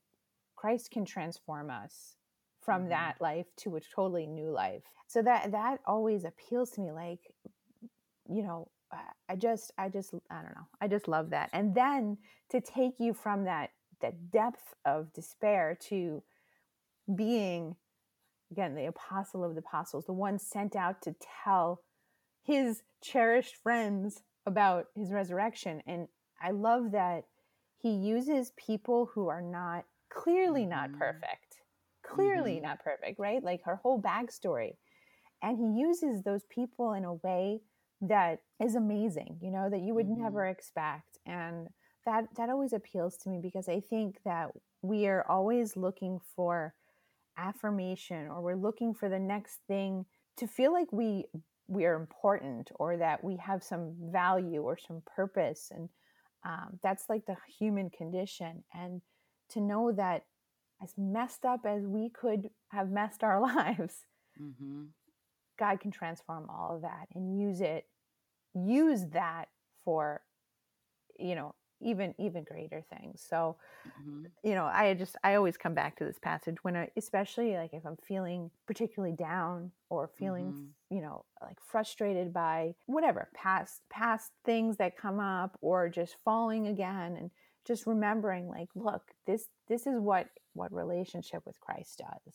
Christ 0.57 0.91
can 0.91 1.05
transform 1.05 1.71
us 1.71 2.17
from 2.61 2.83
mm-hmm. 2.83 2.91
that 2.91 3.21
life 3.21 3.47
to 3.59 3.77
a 3.77 3.81
totally 3.81 4.27
new 4.27 4.51
life. 4.51 4.83
So 5.07 5.23
that 5.23 5.53
that 5.53 5.81
always 5.87 6.25
appeals 6.25 6.71
to 6.73 6.81
me. 6.81 6.91
Like, 6.91 7.21
you 8.29 8.43
know, 8.43 8.69
I 9.29 9.37
just 9.37 9.73
I 9.79 9.89
just 9.89 10.15
I 10.31 10.37
don't 10.37 10.55
know. 10.55 10.69
I 10.81 10.89
just 10.89 11.09
love 11.09 11.31
that. 11.31 11.51
And 11.53 11.75
then 11.75 12.19
to 12.51 12.61
take 12.61 12.99
you 12.99 13.15
from 13.15 13.45
that 13.45 13.71
that 14.01 14.31
depth 14.31 14.75
of 14.85 15.13
despair 15.13 15.79
to 15.89 16.23
being 17.15 17.77
again 18.51 18.75
the 18.75 18.87
apostle 18.87 19.45
of 19.45 19.55
the 19.55 19.61
apostles, 19.61 20.07
the 20.07 20.13
one 20.13 20.39
sent 20.39 20.77
out 20.77 21.03
to 21.03 21.15
tell 21.45 21.83
his 22.43 22.83
cherished 23.03 23.57
friends 23.57 24.23
about 24.47 24.87
his 24.95 25.11
resurrection. 25.11 25.83
And 25.87 26.09
I 26.41 26.51
love 26.51 26.93
that 26.93 27.25
he 27.81 27.91
uses 27.91 28.53
people 28.57 29.11
who 29.15 29.29
are 29.29 29.43
not 29.43 29.85
clearly 30.11 30.67
not 30.67 30.91
mm-hmm. 30.91 30.99
perfect, 30.99 31.63
clearly 32.03 32.57
mm-hmm. 32.57 32.67
not 32.67 32.85
perfect, 32.85 33.19
right? 33.19 33.43
Like 33.43 33.63
her 33.65 33.77
whole 33.77 34.01
backstory. 34.01 34.77
And 35.43 35.59
he 35.59 35.81
uses 35.81 36.23
those 36.23 36.45
people 36.45 36.95
in 36.95 37.05
a 37.05 37.15
way 37.15 37.61
that 38.01 38.41
is 38.63 38.75
amazing, 38.75 39.39
you 39.41 39.51
know, 39.51 39.69
that 39.71 39.81
you 39.81 39.95
would 39.95 40.07
mm-hmm. 40.07 40.23
never 40.23 40.47
expect. 40.47 41.19
And 41.27 41.69
that 42.07 42.27
that 42.37 42.51
always 42.51 42.73
appeals 42.73 43.17
to 43.19 43.31
me 43.31 43.41
because 43.43 43.69
I 43.69 43.81
think 43.81 44.19
that 44.25 44.51
we 44.83 45.07
are 45.07 45.25
always 45.29 45.77
looking 45.77 46.21
for 46.37 46.75
affirmation 47.37 48.29
or 48.29 48.43
we're 48.43 48.57
looking 48.57 48.95
for 48.95 49.09
the 49.09 49.19
next 49.19 49.61
thing 49.67 50.05
to 50.37 50.47
feel 50.47 50.73
like 50.73 50.93
we 50.93 51.25
we 51.67 51.85
are 51.87 51.95
important 51.95 52.71
or 52.77 52.97
that 52.97 53.25
we 53.25 53.37
have 53.37 53.63
some 53.63 53.95
value 54.13 54.63
or 54.63 54.77
some 54.77 55.03
purpose 55.17 55.71
and 55.75 55.89
um, 56.45 56.79
that's 56.83 57.07
like 57.09 57.25
the 57.27 57.37
human 57.59 57.89
condition 57.89 58.63
and 58.75 59.01
to 59.49 59.61
know 59.61 59.91
that 59.91 60.25
as 60.83 60.93
messed 60.99 61.47
up 61.47 61.61
as 61.67 61.87
we 61.87 62.11
could 62.11 62.51
have 62.69 62.91
messed 62.91 63.25
our 63.25 63.41
lives 63.55 64.05
mm-hmm. 64.41 64.85
God 65.59 65.81
can 65.81 65.90
transform 65.90 66.49
all 66.49 66.77
of 66.77 66.83
that 66.83 67.07
and 67.14 67.38
use 67.38 67.61
it 67.61 67.87
use 68.55 69.07
that 69.12 69.47
for 69.85 70.23
you 71.19 71.35
know 71.35 71.55
even 71.81 72.14
even 72.19 72.45
greater 72.45 72.83
things 72.97 73.25
so 73.29 73.57
mm-hmm. 73.87 74.25
you 74.43 74.55
know 74.55 74.64
i 74.64 74.95
just 74.95 75.17
i 75.23 75.35
always 75.35 75.57
come 75.57 75.75
back 75.75 75.97
to 75.97 76.05
this 76.05 76.19
passage 76.19 76.57
when 76.62 76.77
i 76.77 76.88
especially 76.97 77.55
like 77.55 77.75
if 77.75 77.85
i'm 77.85 77.97
feeling 77.97 78.51
particularly 78.67 79.14
down 79.14 79.71
or 79.90 80.09
feeling 80.09 80.53
mm-hmm. 80.53 80.95
you 80.95 81.03
know 81.03 81.25
like 81.43 81.59
frustrated 81.61 82.33
by 82.33 82.75
whatever 82.87 83.29
past 83.35 83.81
past 83.90 84.31
things 84.45 84.77
that 84.77 84.97
come 84.97 85.21
up 85.21 85.59
or 85.61 85.88
just 85.88 86.17
falling 86.25 86.69
again 86.69 87.17
and 87.19 87.31
just 87.67 87.87
remembering 87.87 88.49
like 88.49 88.69
look 88.75 89.03
this 89.27 89.49
this 89.69 89.87
is 89.87 89.99
what 89.99 90.29
what 90.55 90.73
relationship 90.73 91.43
with 91.45 91.61
christ 91.61 91.99
does 91.99 92.35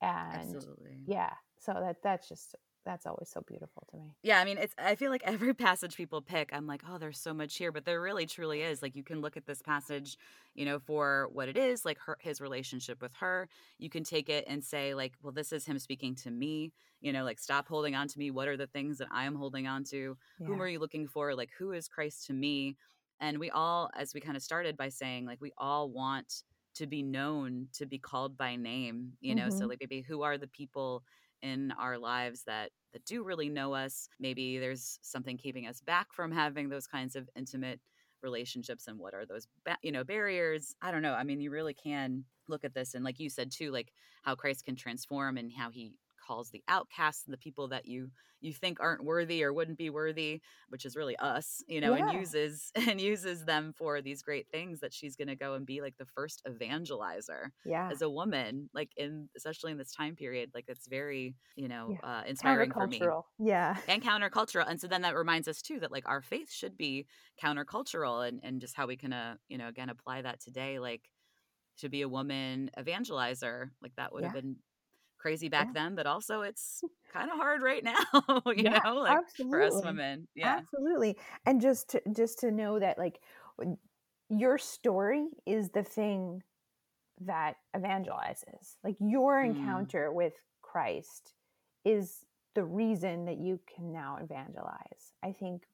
and 0.00 0.54
Absolutely. 0.54 0.98
yeah 1.06 1.30
so 1.58 1.74
that 1.74 1.96
that's 2.02 2.28
just 2.28 2.56
that's 2.84 3.06
always 3.06 3.28
so 3.28 3.42
beautiful 3.46 3.86
to 3.90 3.96
me. 3.96 4.14
Yeah, 4.22 4.40
I 4.40 4.44
mean, 4.44 4.58
it's 4.58 4.74
I 4.78 4.94
feel 4.94 5.10
like 5.10 5.22
every 5.24 5.54
passage 5.66 5.96
people 5.96 6.22
pick, 6.22 6.50
I'm 6.52 6.66
like, 6.66 6.82
oh, 6.88 6.98
there's 6.98 7.20
so 7.20 7.34
much 7.34 7.56
here, 7.56 7.72
but 7.72 7.84
there 7.84 8.00
really 8.00 8.26
truly 8.26 8.62
is. 8.62 8.82
Like 8.82 8.96
you 8.96 9.04
can 9.04 9.20
look 9.20 9.36
at 9.36 9.46
this 9.46 9.62
passage, 9.62 10.16
you 10.54 10.64
know, 10.64 10.78
for 10.78 11.28
what 11.32 11.48
it 11.48 11.56
is, 11.56 11.84
like 11.84 11.98
her 12.06 12.16
his 12.20 12.40
relationship 12.40 13.02
with 13.02 13.14
her. 13.16 13.48
You 13.78 13.90
can 13.90 14.04
take 14.04 14.28
it 14.28 14.44
and 14.48 14.64
say 14.64 14.94
like, 14.94 15.14
well, 15.22 15.32
this 15.32 15.52
is 15.52 15.66
him 15.66 15.78
speaking 15.78 16.14
to 16.16 16.30
me, 16.30 16.72
you 17.00 17.12
know, 17.12 17.24
like 17.24 17.38
stop 17.38 17.68
holding 17.68 17.94
on 17.94 18.08
to 18.08 18.18
me. 18.18 18.30
What 18.30 18.48
are 18.48 18.56
the 18.56 18.66
things 18.66 18.98
that 18.98 19.08
I 19.12 19.24
am 19.24 19.34
holding 19.34 19.66
on 19.66 19.84
to? 19.84 20.16
Yeah. 20.38 20.46
Whom 20.46 20.62
are 20.62 20.68
you 20.68 20.78
looking 20.78 21.06
for? 21.06 21.34
Like 21.34 21.50
who 21.58 21.72
is 21.72 21.88
Christ 21.88 22.26
to 22.26 22.32
me? 22.32 22.76
And 23.20 23.38
we 23.38 23.50
all 23.50 23.90
as 23.94 24.14
we 24.14 24.20
kind 24.20 24.36
of 24.36 24.42
started 24.42 24.76
by 24.76 24.88
saying 24.88 25.26
like 25.26 25.40
we 25.40 25.52
all 25.58 25.90
want 25.90 26.44
to 26.74 26.86
be 26.86 27.02
known, 27.02 27.66
to 27.74 27.86
be 27.86 27.98
called 27.98 28.36
by 28.36 28.56
name, 28.56 29.12
you 29.20 29.34
know, 29.34 29.48
mm-hmm. 29.48 29.58
so 29.58 29.66
like 29.66 29.78
maybe 29.80 30.02
who 30.02 30.22
are 30.22 30.38
the 30.38 30.46
people 30.46 31.02
in 31.42 31.72
our 31.78 31.98
lives 31.98 32.42
that 32.44 32.70
that 32.92 33.04
do 33.04 33.22
really 33.22 33.48
know 33.48 33.72
us 33.72 34.08
maybe 34.18 34.58
there's 34.58 34.98
something 35.02 35.36
keeping 35.36 35.66
us 35.66 35.80
back 35.80 36.12
from 36.12 36.30
having 36.30 36.68
those 36.68 36.86
kinds 36.86 37.16
of 37.16 37.28
intimate 37.36 37.80
relationships 38.22 38.86
and 38.86 38.98
what 38.98 39.14
are 39.14 39.24
those 39.24 39.46
ba- 39.64 39.78
you 39.82 39.92
know 39.92 40.04
barriers 40.04 40.74
i 40.82 40.90
don't 40.90 41.02
know 41.02 41.14
i 41.14 41.24
mean 41.24 41.40
you 41.40 41.50
really 41.50 41.74
can 41.74 42.24
look 42.48 42.64
at 42.64 42.74
this 42.74 42.94
and 42.94 43.04
like 43.04 43.18
you 43.18 43.30
said 43.30 43.50
too 43.50 43.70
like 43.70 43.92
how 44.22 44.34
christ 44.34 44.64
can 44.64 44.76
transform 44.76 45.36
and 45.36 45.52
how 45.52 45.70
he 45.70 45.92
calls 46.30 46.50
the 46.50 46.62
outcasts 46.68 47.24
and 47.26 47.32
the 47.32 47.38
people 47.38 47.66
that 47.68 47.86
you 47.86 48.08
you 48.40 48.52
think 48.52 48.78
aren't 48.80 49.04
worthy 49.04 49.42
or 49.42 49.52
wouldn't 49.52 49.76
be 49.76 49.90
worthy 49.90 50.40
which 50.68 50.84
is 50.84 50.94
really 50.94 51.16
us 51.16 51.62
you 51.66 51.80
know 51.80 51.94
yeah. 51.94 52.08
and 52.08 52.18
uses 52.18 52.70
and 52.88 53.00
uses 53.00 53.44
them 53.44 53.74
for 53.76 54.00
these 54.00 54.22
great 54.22 54.46
things 54.52 54.78
that 54.78 54.94
she's 54.94 55.16
going 55.16 55.26
to 55.26 55.34
go 55.34 55.54
and 55.54 55.66
be 55.66 55.80
like 55.80 55.96
the 55.98 56.06
first 56.06 56.40
evangelizer 56.48 57.48
yeah 57.64 57.90
as 57.90 58.00
a 58.00 58.08
woman 58.08 58.70
like 58.72 58.90
in 58.96 59.28
especially 59.36 59.72
in 59.72 59.78
this 59.78 59.92
time 59.92 60.14
period 60.14 60.50
like 60.54 60.66
it's 60.68 60.86
very 60.86 61.34
you 61.56 61.66
know 61.66 61.88
yeah. 62.00 62.08
uh, 62.08 62.22
inspiring 62.28 62.70
for 62.70 62.86
me 62.86 63.02
yeah 63.40 63.76
and 63.88 64.00
countercultural 64.00 64.64
and 64.68 64.80
so 64.80 64.86
then 64.86 65.02
that 65.02 65.16
reminds 65.16 65.48
us 65.48 65.60
too 65.60 65.80
that 65.80 65.90
like 65.90 66.08
our 66.08 66.22
faith 66.22 66.52
should 66.52 66.76
be 66.76 67.06
countercultural 67.42 68.26
and 68.26 68.38
and 68.44 68.60
just 68.60 68.76
how 68.76 68.86
we 68.86 68.96
can 68.96 69.12
uh 69.12 69.34
you 69.48 69.58
know 69.58 69.66
again 69.66 69.88
apply 69.88 70.22
that 70.22 70.40
today 70.40 70.78
like 70.78 71.10
to 71.78 71.88
be 71.88 72.02
a 72.02 72.08
woman 72.08 72.70
evangelizer 72.78 73.70
like 73.82 73.92
that 73.96 74.12
would 74.12 74.22
yeah. 74.22 74.28
have 74.28 74.34
been 74.34 74.56
crazy 75.20 75.48
back 75.48 75.68
yeah. 75.68 75.82
then, 75.82 75.94
but 75.94 76.06
also 76.06 76.42
it's 76.42 76.82
kind 77.12 77.30
of 77.30 77.36
hard 77.36 77.62
right 77.62 77.84
now, 77.84 77.94
you 78.46 78.64
yeah, 78.64 78.80
know, 78.84 78.96
like 78.96 79.18
absolutely. 79.18 79.58
for 79.58 79.62
us 79.62 79.84
women. 79.84 80.26
Yeah. 80.34 80.58
Absolutely. 80.58 81.16
And 81.46 81.60
just 81.60 81.90
to, 81.90 82.02
just 82.14 82.40
to 82.40 82.50
know 82.50 82.78
that 82.78 82.98
like 82.98 83.20
your 84.28 84.58
story 84.58 85.28
is 85.46 85.70
the 85.70 85.82
thing 85.82 86.42
that 87.22 87.56
evangelizes. 87.76 88.76
Like 88.82 88.96
your 89.00 89.42
mm. 89.42 89.46
encounter 89.46 90.12
with 90.12 90.34
Christ 90.62 91.34
is 91.84 92.24
the 92.54 92.64
reason 92.64 93.26
that 93.26 93.38
you 93.38 93.60
can 93.74 93.92
now 93.92 94.18
evangelize. 94.22 95.12
I 95.22 95.32
think 95.32 95.64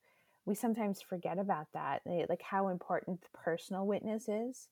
we 0.45 0.55
sometimes 0.55 1.01
forget 1.01 1.39
about 1.39 1.67
that, 1.75 2.03
eh, 2.07 2.27
like 2.29 2.43
how 2.43 2.69
important 2.69 3.23
the 3.23 3.39
personal 3.39 3.87
witness 3.87 4.29
is. 4.29 4.69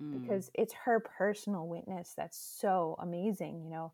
Mm. 0.00 0.20
Because 0.20 0.50
it's 0.54 0.74
her 0.84 1.00
personal 1.00 1.66
witness 1.66 2.12
that's 2.16 2.38
so 2.38 2.96
amazing, 3.00 3.62
you 3.62 3.70
know 3.70 3.92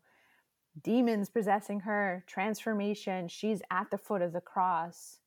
demons 0.81 1.29
possessing 1.29 1.81
her, 1.81 2.23
transformation. 2.27 3.27
She's 3.27 3.61
at 3.71 3.91
the 3.91 3.97
foot 3.97 4.21
of 4.21 4.33
the 4.33 4.41
cross. 4.41 5.19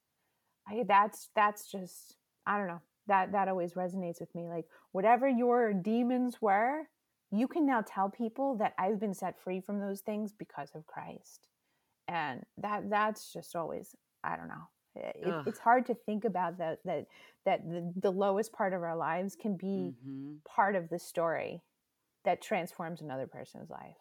I, 0.68 0.84
that's 0.86 1.28
that's 1.36 1.70
just 1.70 2.16
I 2.46 2.58
don't 2.58 2.68
know. 2.68 2.82
That 3.06 3.32
that 3.32 3.48
always 3.48 3.74
resonates 3.74 4.20
with 4.20 4.34
me. 4.34 4.48
Like 4.48 4.66
whatever 4.92 5.28
your 5.28 5.72
demons 5.72 6.40
were, 6.40 6.88
you 7.30 7.46
can 7.46 7.66
now 7.66 7.82
tell 7.86 8.08
people 8.08 8.56
that 8.56 8.74
I've 8.78 9.00
been 9.00 9.14
set 9.14 9.38
free 9.40 9.60
from 9.60 9.80
those 9.80 10.00
things 10.00 10.32
because 10.32 10.70
of 10.74 10.86
Christ. 10.86 11.48
And 12.08 12.44
that 12.58 12.90
that's 12.90 13.32
just 13.32 13.54
always 13.54 13.94
I 14.24 14.36
don't 14.36 14.48
know. 14.48 14.68
It, 14.96 15.46
it's 15.46 15.58
hard 15.58 15.84
to 15.86 15.94
think 15.94 16.24
about 16.24 16.58
that 16.58 16.80
that 16.84 17.06
that 17.44 17.68
the, 17.68 17.92
the 18.00 18.10
lowest 18.10 18.52
part 18.52 18.72
of 18.72 18.82
our 18.82 18.96
lives 18.96 19.36
can 19.40 19.56
be 19.56 19.94
mm-hmm. 19.94 20.36
part 20.48 20.74
of 20.74 20.88
the 20.88 20.98
story 20.98 21.62
that 22.24 22.42
transforms 22.42 23.00
another 23.00 23.26
person's 23.26 23.70
life. 23.70 23.96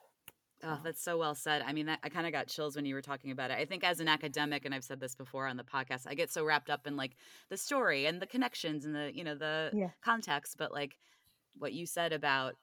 Oh, 0.65 0.69
uh-huh. 0.69 0.81
that's 0.83 1.01
so 1.01 1.17
well 1.17 1.35
said. 1.35 1.61
I 1.65 1.73
mean, 1.73 1.85
that, 1.85 1.99
I 2.03 2.09
kind 2.09 2.25
of 2.25 2.33
got 2.33 2.47
chills 2.47 2.75
when 2.75 2.85
you 2.85 2.95
were 2.95 3.01
talking 3.01 3.31
about 3.31 3.51
it. 3.51 3.57
I 3.59 3.65
think 3.65 3.83
as 3.83 3.99
an 3.99 4.07
academic, 4.07 4.65
and 4.65 4.73
I've 4.73 4.83
said 4.83 4.99
this 4.99 5.13
before 5.13 5.45
on 5.47 5.57
the 5.57 5.63
podcast, 5.63 6.07
I 6.07 6.15
get 6.15 6.31
so 6.31 6.43
wrapped 6.43 6.69
up 6.69 6.87
in 6.87 6.97
like 6.97 7.15
the 7.49 7.57
story 7.57 8.07
and 8.07 8.19
the 8.19 8.25
connections 8.25 8.85
and 8.85 8.95
the 8.95 9.11
you 9.13 9.23
know 9.23 9.35
the 9.35 9.69
yeah. 9.73 9.89
context, 10.03 10.55
but 10.57 10.71
like 10.71 10.97
what 11.57 11.73
you 11.73 11.85
said 11.85 12.13
about 12.13 12.55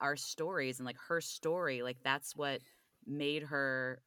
our 0.00 0.14
stories 0.14 0.78
and 0.78 0.86
like 0.86 0.96
her 1.08 1.20
story, 1.20 1.82
like 1.82 1.98
that's 2.04 2.36
what 2.36 2.60
made 3.06 3.42
her 3.42 4.00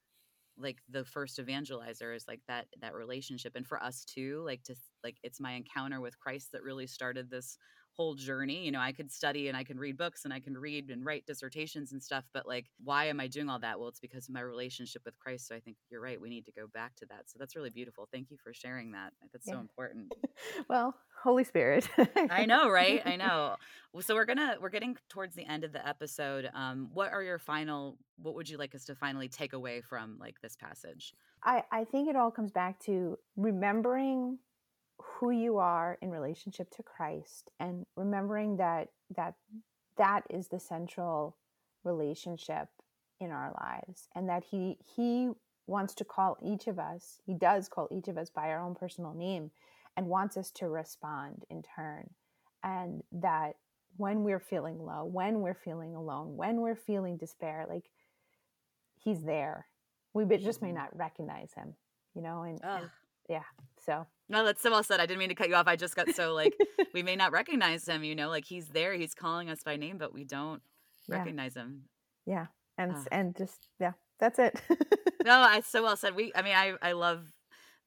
like 0.58 0.78
the 0.90 1.04
first 1.04 1.40
evangelizer 1.40 2.16
is 2.16 2.26
like 2.28 2.42
that 2.48 2.68
that 2.82 2.94
relationship 2.94 3.56
and 3.56 3.66
for 3.66 3.82
us 3.82 4.06
too 4.06 4.44
like 4.46 4.62
to 4.64 4.76
like 5.04 5.16
it's 5.24 5.40
my 5.40 5.54
encounter 5.54 6.00
with 6.00 6.20
christ 6.20 6.52
that 6.52 6.62
really 6.62 6.86
started 6.86 7.30
this 7.30 7.58
whole 7.96 8.16
journey. 8.16 8.66
You 8.66 8.72
know, 8.72 8.80
I 8.80 8.92
could 8.92 9.12
study 9.12 9.48
and 9.48 9.58
I 9.58 9.64
can 9.64 9.78
read 9.78 9.98
books 9.98 10.26
and 10.26 10.34
I 10.34 10.40
can 10.40 10.58
read 10.58 10.90
and 10.90 11.06
write 11.06 11.26
dissertations 11.26 11.92
and 11.92 12.02
stuff, 12.02 12.24
but 12.34 12.48
like, 12.48 12.66
why 12.84 13.06
am 13.06 13.20
I 13.20 13.28
doing 13.28 13.50
all 13.50 13.60
that? 13.60 13.80
Well, 13.80 13.90
it's 13.90 14.00
because 14.00 14.28
of 14.28 14.34
my 14.34 14.42
relationship 14.42 15.02
with 15.06 15.18
Christ. 15.20 15.48
So 15.48 15.56
I 15.56 15.60
think 15.60 15.78
you're 15.90 16.02
right. 16.02 16.20
We 16.20 16.30
need 16.30 16.46
to 16.46 16.52
go 16.52 16.68
back 16.74 16.96
to 16.98 17.06
that. 17.08 17.30
So 17.30 17.38
that's 17.40 17.56
really 17.56 17.70
beautiful. 17.70 18.08
Thank 18.12 18.32
you 18.32 18.38
for 18.44 18.54
sharing 18.54 18.92
that. 18.94 19.14
That's 19.32 19.48
yeah. 19.48 19.54
so 19.54 19.60
important. 19.60 20.14
well, 20.70 20.96
Holy 21.24 21.44
Spirit. 21.44 21.88
I 22.30 22.46
know, 22.46 22.70
right? 22.70 23.02
I 23.06 23.16
know. 23.18 23.56
So 24.00 24.16
we're 24.16 24.26
gonna 24.26 24.56
we're 24.60 24.70
getting 24.70 24.98
towards 25.10 25.36
the 25.36 25.46
end 25.46 25.64
of 25.64 25.72
the 25.72 25.86
episode. 25.88 26.50
Um, 26.54 26.90
what 26.94 27.12
are 27.12 27.22
your 27.22 27.38
final? 27.38 27.98
What 28.18 28.36
would 28.36 28.50
you 28.50 28.58
like 28.58 28.74
us 28.74 28.86
to 28.86 28.96
finally 28.96 29.28
take 29.28 29.54
away 29.54 29.82
from 29.82 30.18
like 30.20 30.42
this 30.42 30.56
passage? 30.56 31.14
I 31.44 31.64
I 31.72 31.84
think 31.84 32.10
it 32.10 32.16
all 32.16 32.32
comes 32.32 32.52
back 32.52 32.80
to 32.86 33.18
remembering 33.36 34.40
who 35.04 35.32
you 35.32 35.58
are 35.58 35.98
in 36.02 36.12
relationship 36.12 36.70
to 36.72 36.84
Christ 36.84 37.50
and 37.60 37.86
remembering 37.96 38.58
that 38.58 38.90
that 39.16 39.36
that 39.98 40.24
is 40.30 40.48
the 40.48 40.60
central 40.60 41.36
relationship 41.84 42.68
in 43.20 43.32
our 43.32 43.54
lives 43.60 44.08
and 44.16 44.30
that 44.30 44.44
he 44.44 44.78
he 44.96 45.30
wants 45.68 45.94
to 45.96 46.04
call 46.04 46.38
each 46.44 46.68
of 46.68 46.80
us 46.80 47.20
he 47.26 47.34
does 47.34 47.70
call 47.70 47.88
each 47.92 48.08
of 48.08 48.18
us 48.18 48.30
by 48.30 48.50
our 48.50 48.60
own 48.60 48.76
personal 48.76 49.14
name 49.14 49.52
and 49.98 50.08
wants 50.08 50.38
us 50.38 50.52
to 50.52 50.70
respond 50.70 51.44
in 51.50 51.62
turn. 51.62 52.10
And 52.64 53.04
that 53.12 53.56
when 53.98 54.24
we're 54.24 54.40
feeling 54.40 54.80
low 54.80 55.04
when 55.04 55.42
we're 55.42 55.54
feeling 55.54 55.96
alone 55.96 56.38
when 56.38 56.62
we're 56.62 56.76
feeling 56.76 57.18
despair 57.18 57.66
like 57.68 57.90
he's 59.04 59.22
there. 59.24 59.68
We 60.14 60.26
just 60.38 60.62
may 60.62 60.70
mm-hmm. 60.70 60.78
not 60.78 60.98
recognize 60.98 61.54
him 61.54 61.76
you 62.16 62.22
know 62.22 62.44
and, 62.44 62.60
and 62.64 62.90
yeah 63.30 63.44
so 63.86 64.06
no, 64.32 64.46
that's 64.46 64.62
so 64.62 64.72
well 64.72 64.84
said. 64.84 65.00
I 65.00 65.06
didn't 65.06 65.20
mean 65.20 65.30
to 65.30 65.36
cut 65.36 65.50
you 65.50 65.56
off. 65.56 65.68
I 65.68 65.76
just 65.76 65.96
got 65.96 66.10
so 66.10 66.34
like 66.34 66.56
we 66.94 67.04
may 67.04 67.16
not 67.16 67.32
recognize 67.32 67.88
him, 67.88 68.04
you 68.04 68.16
know, 68.16 68.30
like 68.30 68.46
he's 68.46 68.70
there, 68.70 68.94
he's 68.94 69.14
calling 69.14 69.50
us 69.50 69.62
by 69.64 69.76
name, 69.76 69.98
but 69.98 70.14
we 70.14 70.24
don't 70.24 70.62
yeah. 71.08 71.18
recognize 71.18 71.54
him. 71.54 71.84
Yeah. 72.26 72.48
And 72.78 72.94
uh. 72.94 73.04
and 73.12 73.36
just 73.36 73.68
yeah, 73.80 73.92
that's 74.20 74.40
it. 74.40 74.60
no, 75.26 75.34
I 75.34 75.60
so 75.60 75.84
well 75.84 75.98
said. 75.98 76.16
We 76.16 76.32
I 76.34 76.42
mean 76.42 76.56
I 76.56 76.76
I 76.82 76.94
love 76.94 77.26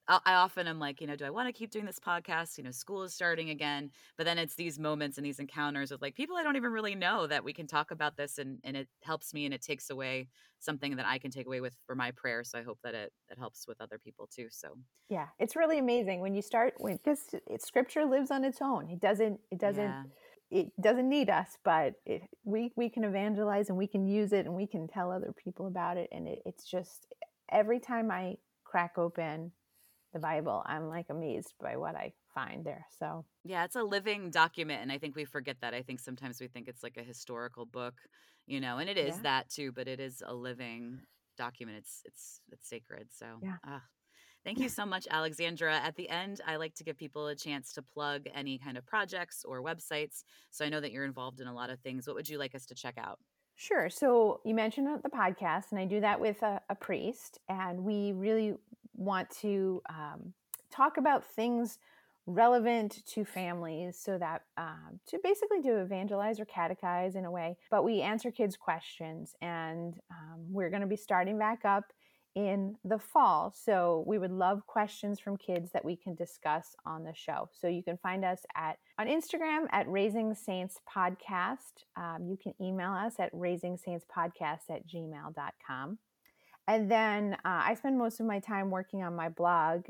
I 0.06 0.34
often 0.34 0.66
am 0.66 0.78
like, 0.78 1.00
you 1.00 1.06
know, 1.06 1.16
do 1.16 1.24
I 1.24 1.30
want 1.30 1.48
to 1.48 1.52
keep 1.52 1.70
doing 1.70 1.86
this 1.86 1.98
podcast? 1.98 2.58
You 2.58 2.64
know, 2.64 2.70
school 2.70 3.02
is 3.04 3.14
starting 3.14 3.48
again, 3.48 3.90
but 4.18 4.24
then 4.24 4.36
it's 4.36 4.54
these 4.54 4.78
moments 4.78 5.16
and 5.16 5.24
these 5.24 5.38
encounters 5.38 5.90
with 5.90 6.02
like 6.02 6.14
people 6.14 6.36
I 6.36 6.42
don't 6.42 6.56
even 6.56 6.72
really 6.72 6.94
know 6.94 7.26
that 7.26 7.42
we 7.42 7.54
can 7.54 7.66
talk 7.66 7.90
about 7.90 8.16
this 8.16 8.38
and 8.38 8.58
and 8.64 8.76
it 8.76 8.88
helps 9.02 9.32
me 9.32 9.46
and 9.46 9.54
it 9.54 9.62
takes 9.62 9.88
away 9.88 10.28
something 10.58 10.96
that 10.96 11.06
I 11.06 11.18
can 11.18 11.30
take 11.30 11.46
away 11.46 11.62
with 11.62 11.74
for 11.86 11.94
my 11.94 12.10
prayer. 12.10 12.44
So 12.44 12.58
I 12.58 12.62
hope 12.62 12.78
that 12.84 12.94
it 12.94 13.12
it 13.30 13.38
helps 13.38 13.66
with 13.66 13.80
other 13.80 13.98
people 13.98 14.28
too. 14.34 14.48
So 14.50 14.76
yeah, 15.08 15.28
it's 15.38 15.56
really 15.56 15.78
amazing 15.78 16.20
when 16.20 16.34
you 16.34 16.42
start 16.42 16.74
when 16.78 16.98
because 17.02 17.34
scripture 17.58 18.04
lives 18.04 18.30
on 18.30 18.44
its 18.44 18.58
own. 18.60 18.90
It 18.90 19.00
doesn't. 19.00 19.40
It 19.50 19.58
doesn't. 19.58 19.82
Yeah. 19.82 20.02
It 20.50 20.72
doesn't 20.80 21.08
need 21.08 21.30
us, 21.30 21.56
but 21.64 21.94
it, 22.04 22.22
we 22.44 22.72
we 22.76 22.90
can 22.90 23.04
evangelize 23.04 23.70
and 23.70 23.78
we 23.78 23.86
can 23.86 24.06
use 24.06 24.32
it 24.32 24.44
and 24.44 24.54
we 24.54 24.66
can 24.66 24.86
tell 24.86 25.10
other 25.10 25.32
people 25.32 25.66
about 25.66 25.96
it. 25.96 26.10
And 26.12 26.28
it, 26.28 26.40
it's 26.44 26.64
just 26.64 27.06
every 27.50 27.80
time 27.80 28.10
I 28.10 28.36
crack 28.64 28.98
open 28.98 29.52
the 30.14 30.18
Bible, 30.20 30.62
I'm 30.64 30.88
like 30.88 31.06
amazed 31.10 31.52
by 31.60 31.76
what 31.76 31.94
I 31.94 32.14
find 32.34 32.64
there. 32.64 32.86
So, 32.98 33.26
yeah, 33.44 33.64
it's 33.64 33.76
a 33.76 33.82
living 33.82 34.30
document. 34.30 34.80
And 34.80 34.90
I 34.90 34.96
think 34.96 35.14
we 35.14 35.26
forget 35.26 35.56
that. 35.60 35.74
I 35.74 35.82
think 35.82 36.00
sometimes 36.00 36.40
we 36.40 36.48
think 36.48 36.68
it's 36.68 36.82
like 36.82 36.96
a 36.96 37.02
historical 37.02 37.66
book, 37.66 37.94
you 38.46 38.60
know, 38.60 38.78
and 38.78 38.88
it 38.88 38.96
is 38.96 39.16
yeah. 39.16 39.22
that 39.24 39.50
too, 39.50 39.72
but 39.72 39.88
it 39.88 40.00
is 40.00 40.22
a 40.26 40.32
living 40.32 41.00
document. 41.36 41.78
It's, 41.78 42.00
it's, 42.06 42.40
it's 42.50 42.68
sacred. 42.68 43.08
So, 43.12 43.26
yeah. 43.42 43.56
Uh, 43.66 43.80
thank 44.44 44.58
you 44.58 44.68
so 44.68 44.86
much, 44.86 45.06
Alexandra. 45.10 45.74
At 45.74 45.96
the 45.96 46.08
end, 46.08 46.40
I 46.46 46.56
like 46.56 46.74
to 46.76 46.84
give 46.84 46.96
people 46.96 47.26
a 47.26 47.34
chance 47.34 47.72
to 47.74 47.82
plug 47.82 48.22
any 48.34 48.56
kind 48.56 48.78
of 48.78 48.86
projects 48.86 49.44
or 49.44 49.62
websites. 49.62 50.22
So 50.50 50.64
I 50.64 50.70
know 50.70 50.80
that 50.80 50.92
you're 50.92 51.04
involved 51.04 51.40
in 51.40 51.48
a 51.48 51.54
lot 51.54 51.70
of 51.70 51.80
things. 51.80 52.06
What 52.06 52.16
would 52.16 52.28
you 52.28 52.38
like 52.38 52.54
us 52.54 52.66
to 52.66 52.74
check 52.74 52.94
out? 52.96 53.18
Sure. 53.56 53.88
So 53.88 54.40
you 54.44 54.54
mentioned 54.54 54.88
the 55.02 55.08
podcast, 55.08 55.70
and 55.70 55.78
I 55.78 55.84
do 55.84 56.00
that 56.00 56.18
with 56.20 56.42
a, 56.42 56.60
a 56.68 56.74
priest, 56.74 57.38
and 57.48 57.84
we 57.84 58.12
really 58.12 58.54
want 58.94 59.28
to 59.30 59.82
um, 59.88 60.32
talk 60.70 60.96
about 60.96 61.24
things 61.24 61.78
relevant 62.26 63.04
to 63.04 63.24
families 63.24 63.98
so 64.02 64.16
that 64.16 64.42
um, 64.56 64.98
to 65.06 65.18
basically 65.22 65.60
to 65.60 65.80
evangelize 65.80 66.40
or 66.40 66.46
catechize 66.46 67.16
in 67.16 67.26
a 67.26 67.30
way 67.30 67.54
but 67.70 67.84
we 67.84 68.00
answer 68.00 68.30
kids 68.30 68.56
questions 68.56 69.34
and 69.42 70.00
um, 70.10 70.40
we're 70.48 70.70
going 70.70 70.80
to 70.80 70.86
be 70.86 70.96
starting 70.96 71.38
back 71.38 71.66
up 71.66 71.84
in 72.34 72.76
the 72.84 72.98
fall. 72.98 73.52
So 73.56 74.02
we 74.06 74.18
would 74.18 74.32
love 74.32 74.66
questions 74.66 75.20
from 75.20 75.36
kids 75.36 75.70
that 75.72 75.84
we 75.84 75.96
can 75.96 76.14
discuss 76.14 76.74
on 76.84 77.04
the 77.04 77.14
show. 77.14 77.48
So 77.52 77.68
you 77.68 77.82
can 77.82 77.96
find 77.96 78.24
us 78.24 78.40
at 78.56 78.78
on 78.98 79.06
instagram 79.06 79.66
at 79.70 79.88
raising 79.88 80.34
saints 80.34 80.78
podcast 80.88 81.84
um, 81.96 82.26
you 82.28 82.36
can 82.36 82.54
email 82.60 82.92
us 82.92 83.14
at 83.18 83.30
raising 83.32 83.76
saints 83.76 84.04
podcast 84.04 84.70
at 84.70 84.86
gmail.com 84.86 85.98
and 86.68 86.90
then 86.90 87.34
uh, 87.44 87.62
I 87.64 87.74
spend 87.74 87.98
most 87.98 88.20
of 88.20 88.26
my 88.26 88.40
time 88.40 88.70
working 88.70 89.02
on 89.02 89.14
my 89.14 89.28
blog, 89.28 89.86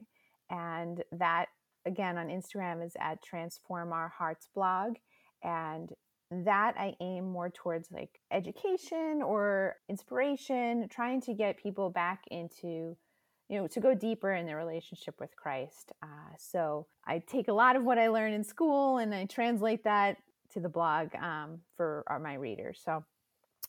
and 0.51 1.03
that 1.13 1.47
again 1.87 2.19
on 2.19 2.29
Instagram 2.29 2.85
is 2.85 2.93
at 3.01 3.23
Transform 3.23 3.93
Our 3.93 4.09
Hearts 4.09 4.49
blog, 4.55 4.95
and 5.43 5.93
that 6.31 6.75
I 6.79 6.95
aim 7.01 7.31
more 7.31 7.51
towards 7.51 7.93
like 7.93 8.21
education 8.31 9.23
or 9.23 9.77
inspiration, 9.89 10.89
trying 10.89 11.21
to 11.23 11.35
get 11.35 11.57
people 11.57 11.91
back 11.91 12.25
into 12.31 12.97
you 13.49 13.61
know 13.61 13.67
to 13.69 13.81
go 13.81 13.95
deeper 13.95 14.33
in 14.33 14.47
their 14.47 14.57
relationship 14.57 15.21
with 15.21 15.37
christ 15.37 15.93
uh, 16.03 16.33
so 16.39 16.87
i 17.07 17.19
take 17.19 17.49
a 17.49 17.53
lot 17.53 17.77
of 17.77 17.85
what 17.85 17.99
i 17.99 18.09
learn 18.09 18.33
in 18.33 18.43
school 18.43 18.97
and 18.97 19.15
i 19.15 19.27
translate 19.27 19.85
that 19.85 20.17
to 20.55 20.61
the 20.61 20.69
blog 20.69 21.15
um, 21.17 21.61
for 21.77 22.05
our, 22.07 22.19
my 22.19 22.35
readers. 22.35 22.81
So 22.83 23.05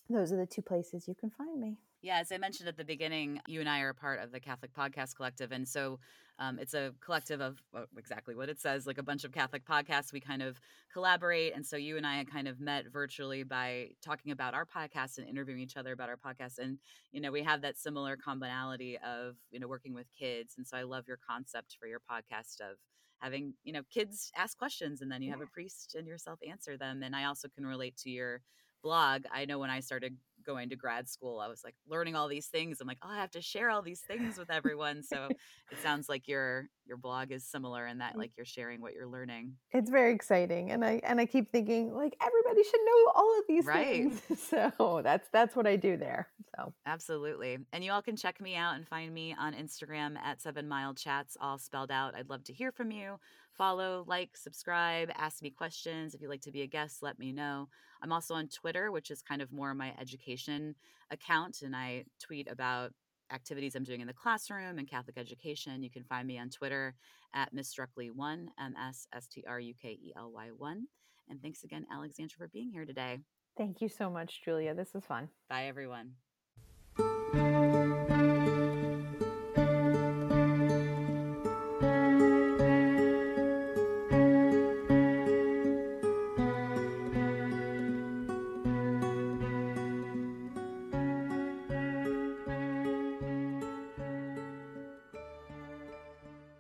those 0.10 0.32
are 0.32 0.38
the 0.38 0.46
two 0.46 0.62
places 0.62 1.08
you 1.08 1.15
can 1.15 1.32
find 1.32 1.60
me 1.60 1.78
Yeah, 2.01 2.19
as 2.19 2.31
I 2.31 2.38
mentioned 2.38 2.69
at 2.69 2.77
the 2.77 2.86
beginning, 2.86 3.39
you 3.47 3.60
and 3.60 3.69
I 3.69 3.81
are 3.81 3.89
a 3.89 3.95
part 3.95 4.19
of 4.19 4.31
the 4.31 4.39
Catholic 4.39 4.73
Podcast 4.73 5.15
Collective. 5.15 5.51
And 5.51 5.67
so 5.67 5.99
um, 6.38 6.60
it's 6.60 6.73
a 6.73 6.93
collective 7.03 7.41
of 7.41 7.62
well, 7.73 7.86
exactly 7.97 8.36
what 8.36 8.49
it 8.49 8.60
says, 8.60 8.86
like 8.86 8.99
a 8.99 9.03
bunch 9.03 9.23
of 9.23 9.31
Catholic 9.31 9.65
podcasts. 9.65 10.13
We 10.13 10.19
kind 10.19 10.43
of 10.43 10.60
collaborate. 10.93 11.55
And 11.55 11.65
so 11.65 11.77
you 11.77 11.97
and 11.97 12.05
I 12.05 12.23
kind 12.25 12.47
of 12.47 12.60
met 12.60 12.91
virtually 12.91 13.43
by 13.43 13.89
talking 14.03 14.31
about 14.31 14.53
our 14.53 14.65
podcast 14.65 15.17
and 15.17 15.27
interviewing 15.27 15.62
each 15.62 15.77
other 15.77 15.93
about 15.93 16.10
our 16.10 16.17
podcast. 16.17 16.60
And, 16.60 16.77
you 17.12 17.21
know, 17.21 17.31
we 17.31 17.41
have 17.41 17.62
that 17.62 17.77
similar 17.77 18.17
commonality 18.17 18.97
of, 18.99 19.38
you 19.49 19.60
know, 19.60 19.67
working 19.67 19.95
with 19.95 20.08
kids. 20.19 20.55
And 20.58 20.67
so 20.67 20.77
I 20.77 20.84
love 20.84 21.08
your 21.08 21.19
concept 21.27 21.75
for 21.79 21.88
your 21.88 21.99
podcast 21.99 22.62
of 22.62 22.77
having, 23.19 23.53
you 23.63 23.73
know, 23.73 23.81
kids 23.91 24.31
ask 24.36 24.58
questions 24.58 25.01
and 25.01 25.12
then 25.12 25.23
you 25.23 25.31
have 25.31 25.41
a 25.41 25.47
priest 25.47 25.95
and 25.97 26.05
yourself 26.05 26.38
answer 26.47 26.77
them. 26.77 27.01
And 27.01 27.15
I 27.15 27.25
also 27.25 27.47
can 27.47 27.65
relate 27.65 27.97
to 28.03 28.10
your 28.12 28.41
blog, 28.86 29.23
I 29.34 29.45
know 29.45 29.58
when 29.58 29.71
I 29.71 29.79
started 29.79 30.15
going 30.45 30.69
to 30.69 30.75
grad 30.75 31.10
school, 31.10 31.39
I 31.39 31.47
was 31.47 31.63
like 31.63 31.75
learning 31.88 32.15
all 32.15 32.27
these 32.27 32.47
things. 32.47 32.79
I'm 32.81 32.88
like, 32.88 32.99
oh, 33.03 33.10
I 33.10 33.17
have 33.17 33.31
to 33.31 33.41
share 33.41 33.69
all 33.69 33.81
these 33.81 34.01
things 34.01 34.38
with 34.38 34.49
everyone. 34.51 35.03
So 35.03 35.27
it 35.71 35.77
sounds 35.81 36.10
like 36.10 36.27
your 36.27 36.69
your 36.86 36.97
blog 36.97 37.31
is 37.31 37.43
similar 37.43 37.88
in 37.88 37.97
that 37.97 38.13
mm. 38.15 38.19
like 38.19 38.31
you're 38.38 38.45
sharing 38.45 38.81
what 38.81 38.93
you're 38.93 39.08
learning. 39.08 39.53
It's 39.71 39.89
very 39.89 40.13
exciting. 40.13 40.71
And 40.71 40.86
I 40.86 41.01
and 41.03 41.19
I 41.19 41.25
keep 41.25 41.51
thinking 41.51 41.93
like 41.93 42.15
everybody 42.21 42.63
should 42.63 42.81
know 42.86 43.12
all 43.15 43.39
of 43.39 43.45
these 43.47 43.65
right. 43.65 44.12
things. 44.12 44.21
So 44.45 45.01
that's 45.03 45.27
that's 45.31 45.55
what 45.55 45.65
I 45.65 45.75
do 45.75 45.97
there. 45.97 46.27
So 46.55 46.73
absolutely. 46.86 47.58
And 47.73 47.84
you 47.84 47.91
all 47.91 48.01
can 48.01 48.15
check 48.15 48.39
me 48.39 48.55
out 48.55 48.75
and 48.75 48.88
find 48.88 49.13
me 49.13 49.36
on 49.38 49.53
Instagram 49.53 50.17
at 50.17 50.41
seven 50.41 50.67
mile 50.67 50.93
chats, 50.93 51.36
all 51.39 51.58
spelled 51.58 51.91
out. 51.91 52.15
I'd 52.15 52.29
love 52.29 52.43
to 52.45 52.53
hear 52.53 52.71
from 52.71 52.91
you 52.91 53.17
follow, 53.58 54.04
like, 54.08 54.36
subscribe, 54.36 55.10
ask 55.15 55.41
me 55.41 55.50
questions. 55.50 56.13
If 56.13 56.22
you'd 56.22 56.30
like 56.30 56.41
to 56.41 56.52
be 56.52 56.62
a 56.62 56.68
guest, 56.68 57.02
let 57.02 57.20
me 57.20 57.32
know. 57.32 57.70
I'm 58.02 58.12
also 58.12 58.34
on 58.34 58.48
Twitter, 58.48 58.91
which 58.91 59.12
is 59.12 59.22
kind 59.22 59.41
of 59.41 59.52
more 59.52 59.74
my 59.74 59.94
education 60.00 60.76
account, 61.12 61.62
and 61.62 61.76
I 61.76 62.06
tweet 62.20 62.50
about 62.50 62.91
activities 63.32 63.76
I'm 63.76 63.84
doing 63.84 64.02
in 64.02 64.08
the 64.08 64.13
classroom 64.13 64.78
and 64.78 64.89
Catholic 64.89 65.18
education. 65.18 65.82
You 65.82 65.89
can 65.89 66.04
find 66.04 66.28
me 66.28 66.38
on 66.38 66.50
Twitter 66.50 66.96
at 67.34 67.54
Miss 67.54 67.74
Strukely1, 67.74 68.48
M 68.60 68.76
S 68.78 69.08
S 69.13 69.28
T 69.28 69.44
R 69.48 69.60
U 69.60 69.74
K 69.82 69.89
E 69.89 70.13
L 70.15 70.32
Y 70.34 70.50
1. 70.56 70.88
And 71.30 71.41
thanks 71.41 71.63
again, 71.63 71.86
Alexandra, 71.91 72.38
for 72.38 72.48
being 72.48 72.70
here 72.70 72.86
today. 72.86 73.20
Thank 73.58 73.82
you 73.82 73.89
so 73.89 74.10
much, 74.10 74.41
Julia. 74.44 74.76
This 74.76 74.94
was 74.94 75.06
fun. 75.06 75.30
Bye, 75.50 75.65
everyone. 75.65 76.12